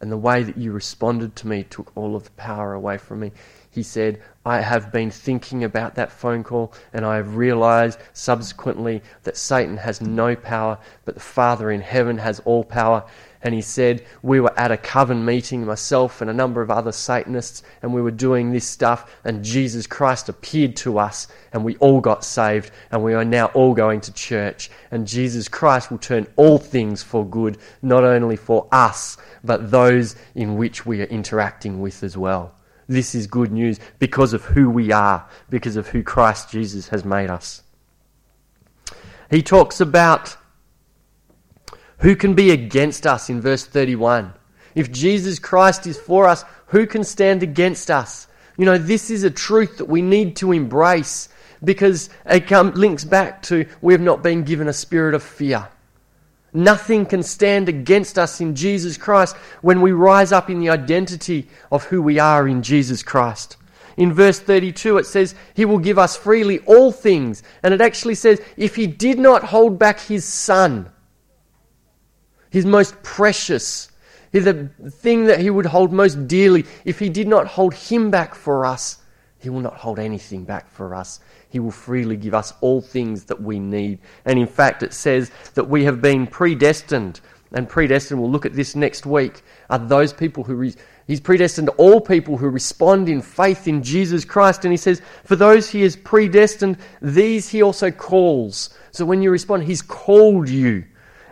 and 0.00 0.10
the 0.10 0.16
way 0.16 0.42
that 0.42 0.56
you 0.56 0.72
responded 0.72 1.36
to 1.36 1.46
me 1.46 1.62
took 1.64 1.92
all 1.94 2.16
of 2.16 2.24
the 2.24 2.30
power 2.32 2.72
away 2.72 2.96
from 2.96 3.20
me. 3.20 3.32
He 3.70 3.82
said, 3.82 4.22
I 4.46 4.60
have 4.60 4.90
been 4.90 5.10
thinking 5.10 5.62
about 5.62 5.94
that 5.94 6.10
phone 6.10 6.42
call 6.42 6.72
and 6.92 7.04
I 7.04 7.16
have 7.16 7.36
realized 7.36 8.00
subsequently 8.14 9.02
that 9.24 9.36
Satan 9.36 9.76
has 9.76 10.00
no 10.00 10.34
power, 10.34 10.78
but 11.04 11.14
the 11.14 11.20
Father 11.20 11.70
in 11.70 11.82
heaven 11.82 12.16
has 12.18 12.40
all 12.40 12.64
power 12.64 13.04
and 13.42 13.54
he 13.54 13.62
said, 13.62 14.04
We 14.22 14.40
were 14.40 14.58
at 14.58 14.70
a 14.70 14.76
coven 14.76 15.24
meeting, 15.24 15.64
myself 15.64 16.20
and 16.20 16.30
a 16.30 16.34
number 16.34 16.60
of 16.60 16.70
other 16.70 16.92
Satanists, 16.92 17.62
and 17.82 17.94
we 17.94 18.02
were 18.02 18.10
doing 18.10 18.50
this 18.50 18.66
stuff, 18.66 19.18
and 19.24 19.44
Jesus 19.44 19.86
Christ 19.86 20.28
appeared 20.28 20.76
to 20.76 20.98
us, 20.98 21.28
and 21.52 21.64
we 21.64 21.76
all 21.76 22.00
got 22.00 22.24
saved, 22.24 22.70
and 22.90 23.02
we 23.02 23.14
are 23.14 23.24
now 23.24 23.46
all 23.46 23.74
going 23.74 24.00
to 24.02 24.12
church. 24.12 24.70
And 24.90 25.06
Jesus 25.06 25.48
Christ 25.48 25.90
will 25.90 25.98
turn 25.98 26.26
all 26.36 26.58
things 26.58 27.02
for 27.02 27.24
good, 27.24 27.58
not 27.82 28.04
only 28.04 28.36
for 28.36 28.68
us, 28.72 29.16
but 29.42 29.70
those 29.70 30.16
in 30.34 30.56
which 30.56 30.84
we 30.84 31.00
are 31.00 31.06
interacting 31.06 31.80
with 31.80 32.02
as 32.02 32.16
well. 32.16 32.54
This 32.88 33.14
is 33.14 33.26
good 33.26 33.52
news 33.52 33.78
because 33.98 34.32
of 34.32 34.44
who 34.44 34.68
we 34.68 34.90
are, 34.90 35.26
because 35.48 35.76
of 35.76 35.88
who 35.88 36.02
Christ 36.02 36.50
Jesus 36.50 36.88
has 36.88 37.04
made 37.04 37.30
us. 37.30 37.62
He 39.30 39.42
talks 39.42 39.80
about 39.80 40.36
who 42.00 42.16
can 42.16 42.34
be 42.34 42.50
against 42.50 43.06
us 43.06 43.30
in 43.30 43.40
verse 43.40 43.64
31? 43.64 44.32
If 44.74 44.92
Jesus 44.92 45.38
Christ 45.38 45.86
is 45.86 45.98
for 45.98 46.26
us, 46.26 46.44
who 46.66 46.86
can 46.86 47.04
stand 47.04 47.42
against 47.42 47.90
us? 47.90 48.26
You 48.56 48.64
know, 48.64 48.78
this 48.78 49.10
is 49.10 49.24
a 49.24 49.30
truth 49.30 49.78
that 49.78 49.86
we 49.86 50.02
need 50.02 50.36
to 50.36 50.52
embrace 50.52 51.28
because 51.62 52.10
it 52.26 52.50
links 52.76 53.04
back 53.04 53.42
to 53.44 53.66
we 53.80 53.92
have 53.92 54.00
not 54.00 54.22
been 54.22 54.44
given 54.44 54.68
a 54.68 54.72
spirit 54.72 55.14
of 55.14 55.22
fear. 55.22 55.68
Nothing 56.52 57.06
can 57.06 57.22
stand 57.22 57.68
against 57.68 58.18
us 58.18 58.40
in 58.40 58.56
Jesus 58.56 58.96
Christ 58.96 59.36
when 59.62 59.80
we 59.80 59.92
rise 59.92 60.32
up 60.32 60.50
in 60.50 60.58
the 60.58 60.70
identity 60.70 61.48
of 61.70 61.84
who 61.84 62.02
we 62.02 62.18
are 62.18 62.48
in 62.48 62.62
Jesus 62.62 63.02
Christ. 63.02 63.56
In 63.96 64.12
verse 64.12 64.40
32, 64.40 64.98
it 64.98 65.06
says, 65.06 65.34
He 65.54 65.64
will 65.64 65.78
give 65.78 65.98
us 65.98 66.16
freely 66.16 66.60
all 66.60 66.90
things. 66.90 67.42
And 67.62 67.74
it 67.74 67.80
actually 67.80 68.14
says, 68.14 68.40
If 68.56 68.74
He 68.74 68.86
did 68.86 69.18
not 69.18 69.44
hold 69.44 69.78
back 69.78 70.00
His 70.00 70.24
Son, 70.24 70.90
his 72.50 72.66
most 72.66 73.00
precious, 73.02 73.90
the 74.32 74.68
thing 74.90 75.24
that 75.26 75.40
he 75.40 75.50
would 75.50 75.66
hold 75.66 75.92
most 75.92 76.28
dearly. 76.28 76.64
If 76.84 76.98
he 76.98 77.08
did 77.08 77.28
not 77.28 77.46
hold 77.46 77.74
him 77.74 78.10
back 78.10 78.34
for 78.34 78.64
us, 78.64 78.98
he 79.38 79.48
will 79.48 79.60
not 79.60 79.74
hold 79.74 79.98
anything 79.98 80.44
back 80.44 80.70
for 80.70 80.94
us. 80.94 81.20
He 81.48 81.58
will 81.58 81.70
freely 81.70 82.16
give 82.16 82.34
us 82.34 82.52
all 82.60 82.80
things 82.80 83.24
that 83.24 83.40
we 83.40 83.58
need. 83.58 83.98
And 84.24 84.38
in 84.38 84.46
fact, 84.46 84.82
it 84.82 84.92
says 84.92 85.30
that 85.54 85.64
we 85.64 85.84
have 85.84 86.02
been 86.02 86.26
predestined. 86.26 87.20
And 87.52 87.68
predestined, 87.68 88.20
we'll 88.20 88.30
look 88.30 88.46
at 88.46 88.54
this 88.54 88.76
next 88.76 89.06
week, 89.06 89.42
are 89.70 89.78
those 89.78 90.12
people 90.12 90.44
who. 90.44 90.54
Re- 90.54 90.74
He's 91.10 91.18
predestined 91.18 91.70
all 91.70 92.00
people 92.00 92.36
who 92.36 92.48
respond 92.48 93.08
in 93.08 93.20
faith 93.20 93.66
in 93.66 93.82
Jesus 93.82 94.24
Christ. 94.24 94.64
And 94.64 94.72
he 94.72 94.76
says, 94.76 95.02
For 95.24 95.34
those 95.34 95.68
he 95.68 95.82
has 95.82 95.96
predestined, 95.96 96.76
these 97.02 97.48
he 97.48 97.62
also 97.62 97.90
calls. 97.90 98.70
So 98.92 99.04
when 99.04 99.20
you 99.20 99.32
respond, 99.32 99.64
he's 99.64 99.82
called 99.82 100.48
you. 100.48 100.84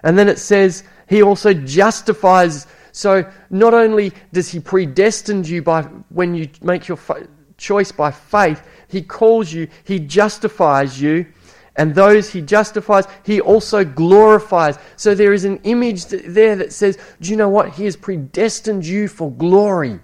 And 0.02 0.18
then 0.18 0.28
it 0.28 0.40
says, 0.40 0.83
he 1.09 1.23
also 1.23 1.53
justifies. 1.53 2.67
So 2.92 3.31
not 3.50 3.75
only 3.75 4.13
does 4.33 4.50
he 4.50 4.61
predestine 4.61 5.44
you 5.44 5.63
by 5.63 5.83
when 6.11 6.35
you 6.35 6.48
make 6.63 6.88
your 6.88 6.96
fa- 6.96 7.27
choice 7.56 7.90
by 7.92 8.11
faith, 8.11 8.63
he 8.88 9.02
calls 9.02 9.52
you, 9.52 9.69
he 9.85 9.98
justifies 9.98 11.00
you, 11.00 11.27
and 11.77 11.94
those 11.94 12.31
he 12.31 12.42
justifies, 12.42 13.06
he 13.25 13.40
also 13.40 13.85
glorifies. 13.85 14.79
So 14.96 15.15
there 15.15 15.33
is 15.33 15.44
an 15.44 15.59
image 15.65 16.06
there 16.06 16.56
that 16.56 16.73
says, 16.73 16.98
Do 17.21 17.31
you 17.31 17.37
know 17.37 17.48
what? 17.48 17.75
He 17.75 17.85
has 17.85 17.96
predestined 17.96 18.85
you 18.85 19.09
for 19.09 19.31
glory. 19.31 20.00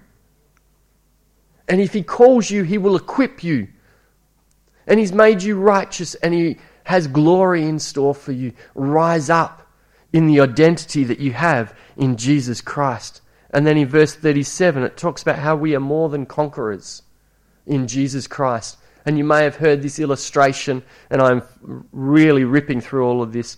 And 1.67 1.81
if 1.81 1.93
he 1.93 2.03
calls 2.03 2.49
you, 2.49 2.63
he 2.63 2.77
will 2.77 2.95
equip 2.95 3.43
you. 3.43 3.67
And 4.87 4.99
he's 4.99 5.11
made 5.11 5.41
you 5.41 5.59
righteous 5.59 6.15
and 6.15 6.33
he 6.33 6.57
has 6.83 7.07
glory 7.07 7.67
in 7.67 7.79
store 7.79 8.13
for 8.13 8.31
you. 8.31 8.53
Rise 8.75 9.29
up 9.29 9.64
in 10.15 10.27
the 10.27 10.39
identity 10.39 11.03
that 11.03 11.19
you 11.19 11.33
have 11.33 11.75
in 11.97 12.15
Jesus 12.15 12.61
Christ. 12.61 13.19
And 13.49 13.67
then 13.67 13.75
in 13.77 13.89
verse 13.89 14.15
37, 14.15 14.83
it 14.83 14.95
talks 14.95 15.21
about 15.21 15.39
how 15.39 15.57
we 15.57 15.75
are 15.75 15.81
more 15.81 16.07
than 16.07 16.25
conquerors 16.25 17.01
in 17.65 17.85
Jesus 17.85 18.25
Christ. 18.25 18.77
And 19.05 19.17
you 19.17 19.25
may 19.25 19.43
have 19.43 19.57
heard 19.57 19.81
this 19.81 19.99
illustration, 19.99 20.83
and 21.09 21.21
I'm 21.21 21.43
really 21.91 22.45
ripping 22.45 22.79
through 22.79 23.05
all 23.05 23.21
of 23.21 23.33
this. 23.33 23.57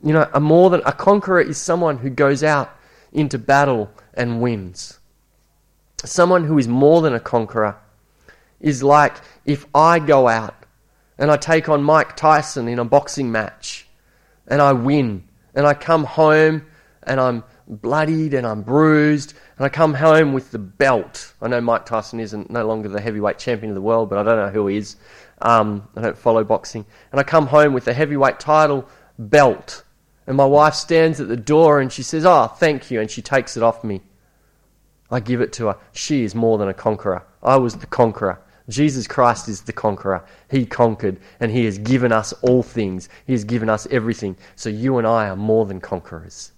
You 0.00 0.12
know, 0.12 0.30
a 0.32 0.38
more 0.38 0.70
than 0.70 0.82
a 0.86 0.92
conqueror 0.92 1.40
is 1.40 1.58
someone 1.58 1.98
who 1.98 2.10
goes 2.10 2.44
out 2.44 2.70
into 3.12 3.36
battle 3.36 3.90
and 4.14 4.40
wins. 4.40 5.00
Someone 6.04 6.44
who 6.44 6.58
is 6.58 6.68
more 6.68 7.02
than 7.02 7.12
a 7.12 7.18
conqueror 7.18 7.76
is 8.60 8.84
like 8.84 9.16
if 9.44 9.66
I 9.74 9.98
go 9.98 10.28
out 10.28 10.54
and 11.18 11.28
I 11.28 11.38
take 11.38 11.68
on 11.68 11.82
Mike 11.82 12.14
Tyson 12.14 12.68
in 12.68 12.78
a 12.78 12.84
boxing 12.84 13.32
match 13.32 13.88
and 14.46 14.62
I 14.62 14.72
win 14.74 15.24
and 15.58 15.66
I 15.66 15.74
come 15.74 16.04
home 16.04 16.64
and 17.02 17.18
I'm 17.18 17.42
bloodied 17.66 18.32
and 18.32 18.46
I'm 18.46 18.62
bruised 18.62 19.34
and 19.56 19.66
I 19.66 19.68
come 19.68 19.92
home 19.92 20.32
with 20.32 20.52
the 20.52 20.58
belt. 20.60 21.34
I 21.42 21.48
know 21.48 21.60
Mike 21.60 21.84
Tyson 21.84 22.20
isn't 22.20 22.48
no 22.48 22.64
longer 22.64 22.88
the 22.88 23.00
heavyweight 23.00 23.40
champion 23.40 23.72
of 23.72 23.74
the 23.74 23.82
world, 23.82 24.08
but 24.08 24.18
I 24.18 24.22
don't 24.22 24.36
know 24.36 24.52
who 24.52 24.68
he 24.68 24.76
is. 24.76 24.94
Um, 25.42 25.88
I 25.96 26.00
don't 26.00 26.16
follow 26.16 26.44
boxing. 26.44 26.86
And 27.10 27.18
I 27.18 27.24
come 27.24 27.48
home 27.48 27.72
with 27.72 27.86
the 27.86 27.92
heavyweight 27.92 28.38
title 28.38 28.88
belt. 29.18 29.82
And 30.28 30.36
my 30.36 30.46
wife 30.46 30.74
stands 30.74 31.20
at 31.20 31.26
the 31.26 31.36
door 31.36 31.80
and 31.80 31.92
she 31.92 32.04
says, 32.04 32.24
Oh, 32.24 32.46
thank 32.46 32.92
you. 32.92 33.00
And 33.00 33.10
she 33.10 33.20
takes 33.20 33.56
it 33.56 33.62
off 33.64 33.82
me. 33.82 34.00
I 35.10 35.18
give 35.18 35.40
it 35.40 35.52
to 35.54 35.66
her. 35.66 35.76
She 35.90 36.22
is 36.22 36.36
more 36.36 36.56
than 36.58 36.68
a 36.68 36.74
conqueror. 36.74 37.24
I 37.42 37.56
was 37.56 37.78
the 37.78 37.86
conqueror. 37.88 38.40
Jesus 38.68 39.06
Christ 39.06 39.48
is 39.48 39.62
the 39.62 39.72
conqueror. 39.72 40.24
He 40.50 40.66
conquered 40.66 41.18
and 41.40 41.50
He 41.50 41.64
has 41.64 41.78
given 41.78 42.12
us 42.12 42.32
all 42.42 42.62
things. 42.62 43.08
He 43.26 43.32
has 43.32 43.44
given 43.44 43.68
us 43.68 43.86
everything. 43.90 44.36
So 44.56 44.68
you 44.68 44.98
and 44.98 45.06
I 45.06 45.28
are 45.28 45.36
more 45.36 45.66
than 45.66 45.80
conquerors. 45.80 46.52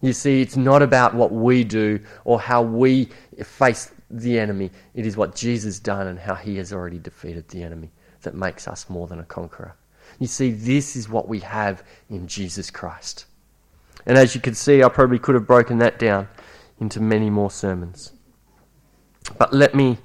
You 0.00 0.12
see, 0.12 0.42
it's 0.42 0.56
not 0.56 0.82
about 0.82 1.14
what 1.14 1.32
we 1.32 1.64
do 1.64 2.00
or 2.24 2.40
how 2.40 2.62
we 2.62 3.08
face 3.42 3.92
the 4.10 4.38
enemy. 4.38 4.70
It 4.94 5.06
is 5.06 5.16
what 5.16 5.34
Jesus 5.34 5.78
done 5.78 6.08
and 6.08 6.18
how 6.18 6.34
He 6.34 6.56
has 6.56 6.72
already 6.72 6.98
defeated 6.98 7.48
the 7.48 7.62
enemy 7.62 7.90
that 8.22 8.34
makes 8.34 8.68
us 8.68 8.90
more 8.90 9.06
than 9.06 9.20
a 9.20 9.24
conqueror. 9.24 9.74
You 10.18 10.26
see, 10.26 10.50
this 10.50 10.96
is 10.96 11.08
what 11.08 11.28
we 11.28 11.40
have 11.40 11.82
in 12.10 12.26
Jesus 12.26 12.70
Christ. 12.70 13.26
And 14.06 14.18
as 14.18 14.34
you 14.34 14.40
can 14.40 14.54
see, 14.54 14.82
I 14.82 14.88
probably 14.88 15.18
could 15.18 15.34
have 15.34 15.46
broken 15.46 15.78
that 15.78 15.98
down 15.98 16.28
into 16.80 17.00
many 17.00 17.30
more 17.30 17.50
sermons. 17.50 18.12
But 19.38 19.54
let 19.54 19.74
me 19.74 19.98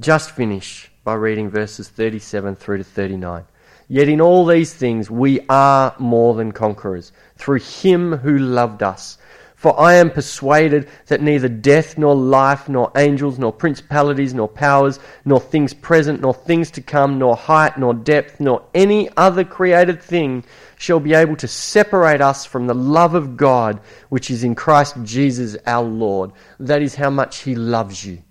just 0.00 0.30
finish 0.30 0.90
by 1.04 1.14
reading 1.14 1.50
verses 1.50 1.88
37 1.88 2.56
through 2.56 2.78
to 2.78 2.84
39. 2.84 3.44
Yet 3.88 4.08
in 4.08 4.20
all 4.20 4.46
these 4.46 4.72
things 4.72 5.10
we 5.10 5.40
are 5.48 5.94
more 5.98 6.34
than 6.34 6.52
conquerors 6.52 7.12
through 7.36 7.58
him 7.60 8.16
who 8.16 8.38
loved 8.38 8.82
us. 8.82 9.18
For 9.56 9.78
I 9.78 9.96
am 9.96 10.10
persuaded 10.10 10.88
that 11.08 11.20
neither 11.20 11.48
death, 11.48 11.98
nor 11.98 12.14
life, 12.14 12.66
nor 12.66 12.90
angels, 12.96 13.38
nor 13.38 13.52
principalities, 13.52 14.32
nor 14.32 14.48
powers, 14.48 14.98
nor 15.26 15.38
things 15.38 15.74
present, 15.74 16.22
nor 16.22 16.32
things 16.32 16.70
to 16.70 16.80
come, 16.80 17.18
nor 17.18 17.36
height, 17.36 17.76
nor 17.76 17.92
depth, 17.92 18.40
nor 18.40 18.62
any 18.74 19.10
other 19.18 19.44
created 19.44 20.02
thing 20.02 20.44
shall 20.78 20.98
be 20.98 21.12
able 21.12 21.36
to 21.36 21.46
separate 21.46 22.22
us 22.22 22.46
from 22.46 22.66
the 22.66 22.74
love 22.74 23.14
of 23.14 23.36
God 23.36 23.80
which 24.08 24.30
is 24.30 24.44
in 24.44 24.54
Christ 24.54 24.96
Jesus 25.02 25.58
our 25.66 25.84
Lord. 25.84 26.32
That 26.58 26.80
is 26.80 26.94
how 26.94 27.10
much 27.10 27.40
He 27.40 27.54
loves 27.54 28.02
you. 28.02 28.22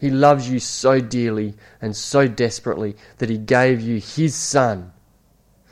He 0.00 0.08
loves 0.08 0.48
you 0.48 0.60
so 0.60 0.98
dearly 0.98 1.54
and 1.82 1.94
so 1.94 2.26
desperately 2.26 2.96
that 3.18 3.28
He 3.28 3.36
gave 3.36 3.82
you 3.82 4.00
His 4.00 4.34
Son 4.34 4.92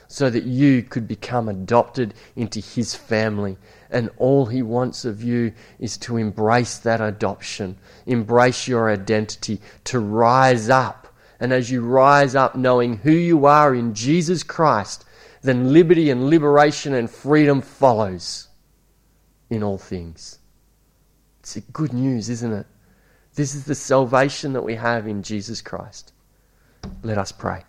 so 0.06 0.28
that 0.28 0.44
you 0.44 0.82
could 0.82 1.08
become 1.08 1.48
adopted 1.48 2.12
into 2.36 2.60
His 2.60 2.94
family 2.94 3.56
and 3.90 4.10
all 4.18 4.44
He 4.44 4.60
wants 4.60 5.06
of 5.06 5.22
you 5.22 5.54
is 5.78 5.96
to 5.98 6.18
embrace 6.18 6.76
that 6.76 7.00
adoption, 7.00 7.78
embrace 8.04 8.68
your 8.68 8.90
identity, 8.90 9.62
to 9.84 9.98
rise 9.98 10.68
up. 10.68 11.08
And 11.40 11.50
as 11.50 11.70
you 11.70 11.80
rise 11.80 12.34
up 12.34 12.54
knowing 12.54 12.98
who 12.98 13.12
you 13.12 13.46
are 13.46 13.74
in 13.74 13.94
Jesus 13.94 14.42
Christ, 14.42 15.06
then 15.40 15.72
liberty 15.72 16.10
and 16.10 16.28
liberation 16.28 16.92
and 16.92 17.10
freedom 17.10 17.62
follows 17.62 18.48
in 19.48 19.62
all 19.62 19.78
things. 19.78 20.38
It's 21.40 21.56
good 21.72 21.94
news, 21.94 22.28
isn't 22.28 22.52
it? 22.52 22.66
This 23.38 23.54
is 23.54 23.66
the 23.66 23.76
salvation 23.76 24.52
that 24.54 24.64
we 24.64 24.74
have 24.74 25.06
in 25.06 25.22
Jesus 25.22 25.62
Christ. 25.62 26.12
Let 27.04 27.18
us 27.18 27.30
pray. 27.30 27.62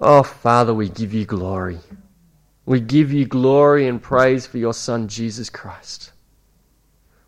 Oh, 0.00 0.24
Father, 0.24 0.74
we 0.74 0.88
give 0.88 1.14
you 1.14 1.24
glory. 1.24 1.78
We 2.64 2.80
give 2.80 3.12
you 3.12 3.26
glory 3.26 3.86
and 3.86 4.02
praise 4.02 4.44
for 4.44 4.58
your 4.58 4.74
Son, 4.74 5.06
Jesus 5.06 5.48
Christ. 5.48 6.10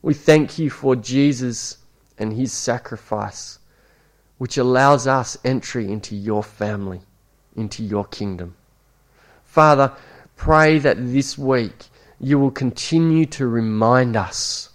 We 0.02 0.14
thank 0.14 0.58
you 0.58 0.68
for 0.68 0.96
Jesus 0.96 1.76
and 2.18 2.32
his 2.32 2.52
sacrifice, 2.52 3.60
which 4.38 4.58
allows 4.58 5.06
us 5.06 5.38
entry 5.44 5.88
into 5.88 6.16
your 6.16 6.42
family, 6.42 7.02
into 7.54 7.84
your 7.84 8.04
kingdom. 8.06 8.56
Father, 9.44 9.92
pray 10.34 10.80
that 10.80 10.96
this 10.98 11.38
week 11.38 11.84
you 12.18 12.36
will 12.36 12.50
continue 12.50 13.26
to 13.26 13.46
remind 13.46 14.16
us 14.16 14.70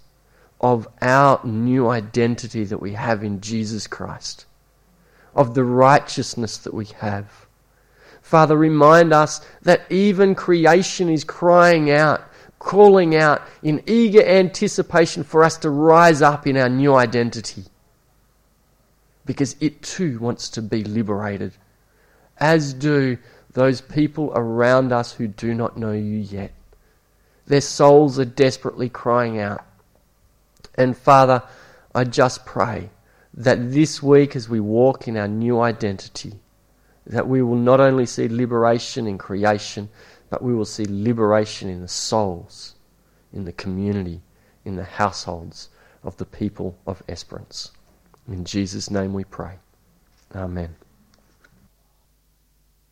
of 0.64 0.88
our 1.00 1.40
new 1.44 1.88
identity 1.88 2.64
that 2.64 2.78
we 2.78 2.94
have 2.94 3.22
in 3.22 3.40
Jesus 3.40 3.86
Christ, 3.86 4.46
of 5.36 5.54
the 5.54 5.62
righteousness 5.62 6.58
that 6.58 6.74
we 6.74 6.86
have 6.86 7.44
Father, 8.24 8.56
remind 8.56 9.12
us 9.12 9.42
that 9.62 9.82
even 9.90 10.34
creation 10.34 11.10
is 11.10 11.24
crying 11.24 11.90
out, 11.90 12.22
calling 12.58 13.14
out 13.14 13.42
in 13.62 13.82
eager 13.86 14.24
anticipation 14.24 15.22
for 15.22 15.44
us 15.44 15.58
to 15.58 15.68
rise 15.68 16.22
up 16.22 16.46
in 16.46 16.56
our 16.56 16.70
new 16.70 16.94
identity. 16.94 17.64
Because 19.26 19.56
it 19.60 19.82
too 19.82 20.18
wants 20.20 20.48
to 20.48 20.62
be 20.62 20.82
liberated, 20.84 21.52
as 22.38 22.72
do 22.72 23.18
those 23.52 23.82
people 23.82 24.32
around 24.34 24.90
us 24.90 25.12
who 25.12 25.28
do 25.28 25.52
not 25.52 25.76
know 25.76 25.92
you 25.92 26.16
yet. 26.16 26.52
Their 27.46 27.60
souls 27.60 28.18
are 28.18 28.24
desperately 28.24 28.88
crying 28.88 29.38
out. 29.38 29.66
And 30.76 30.96
Father, 30.96 31.42
I 31.94 32.04
just 32.04 32.44
pray 32.44 32.90
that 33.34 33.72
this 33.72 34.02
week 34.02 34.36
as 34.36 34.48
we 34.48 34.60
walk 34.60 35.08
in 35.08 35.16
our 35.16 35.28
new 35.28 35.60
identity, 35.60 36.34
that 37.06 37.28
we 37.28 37.42
will 37.42 37.56
not 37.56 37.80
only 37.80 38.06
see 38.06 38.28
liberation 38.28 39.06
in 39.06 39.18
creation, 39.18 39.88
but 40.30 40.42
we 40.42 40.54
will 40.54 40.64
see 40.64 40.86
liberation 40.88 41.68
in 41.68 41.80
the 41.80 41.88
souls, 41.88 42.74
in 43.32 43.44
the 43.44 43.52
community, 43.52 44.22
in 44.64 44.76
the 44.76 44.84
households 44.84 45.68
of 46.02 46.16
the 46.16 46.24
people 46.24 46.76
of 46.86 47.02
Esperance. 47.08 47.72
In 48.28 48.44
Jesus' 48.44 48.90
name 48.90 49.12
we 49.12 49.24
pray. 49.24 49.58
Amen. 50.34 50.74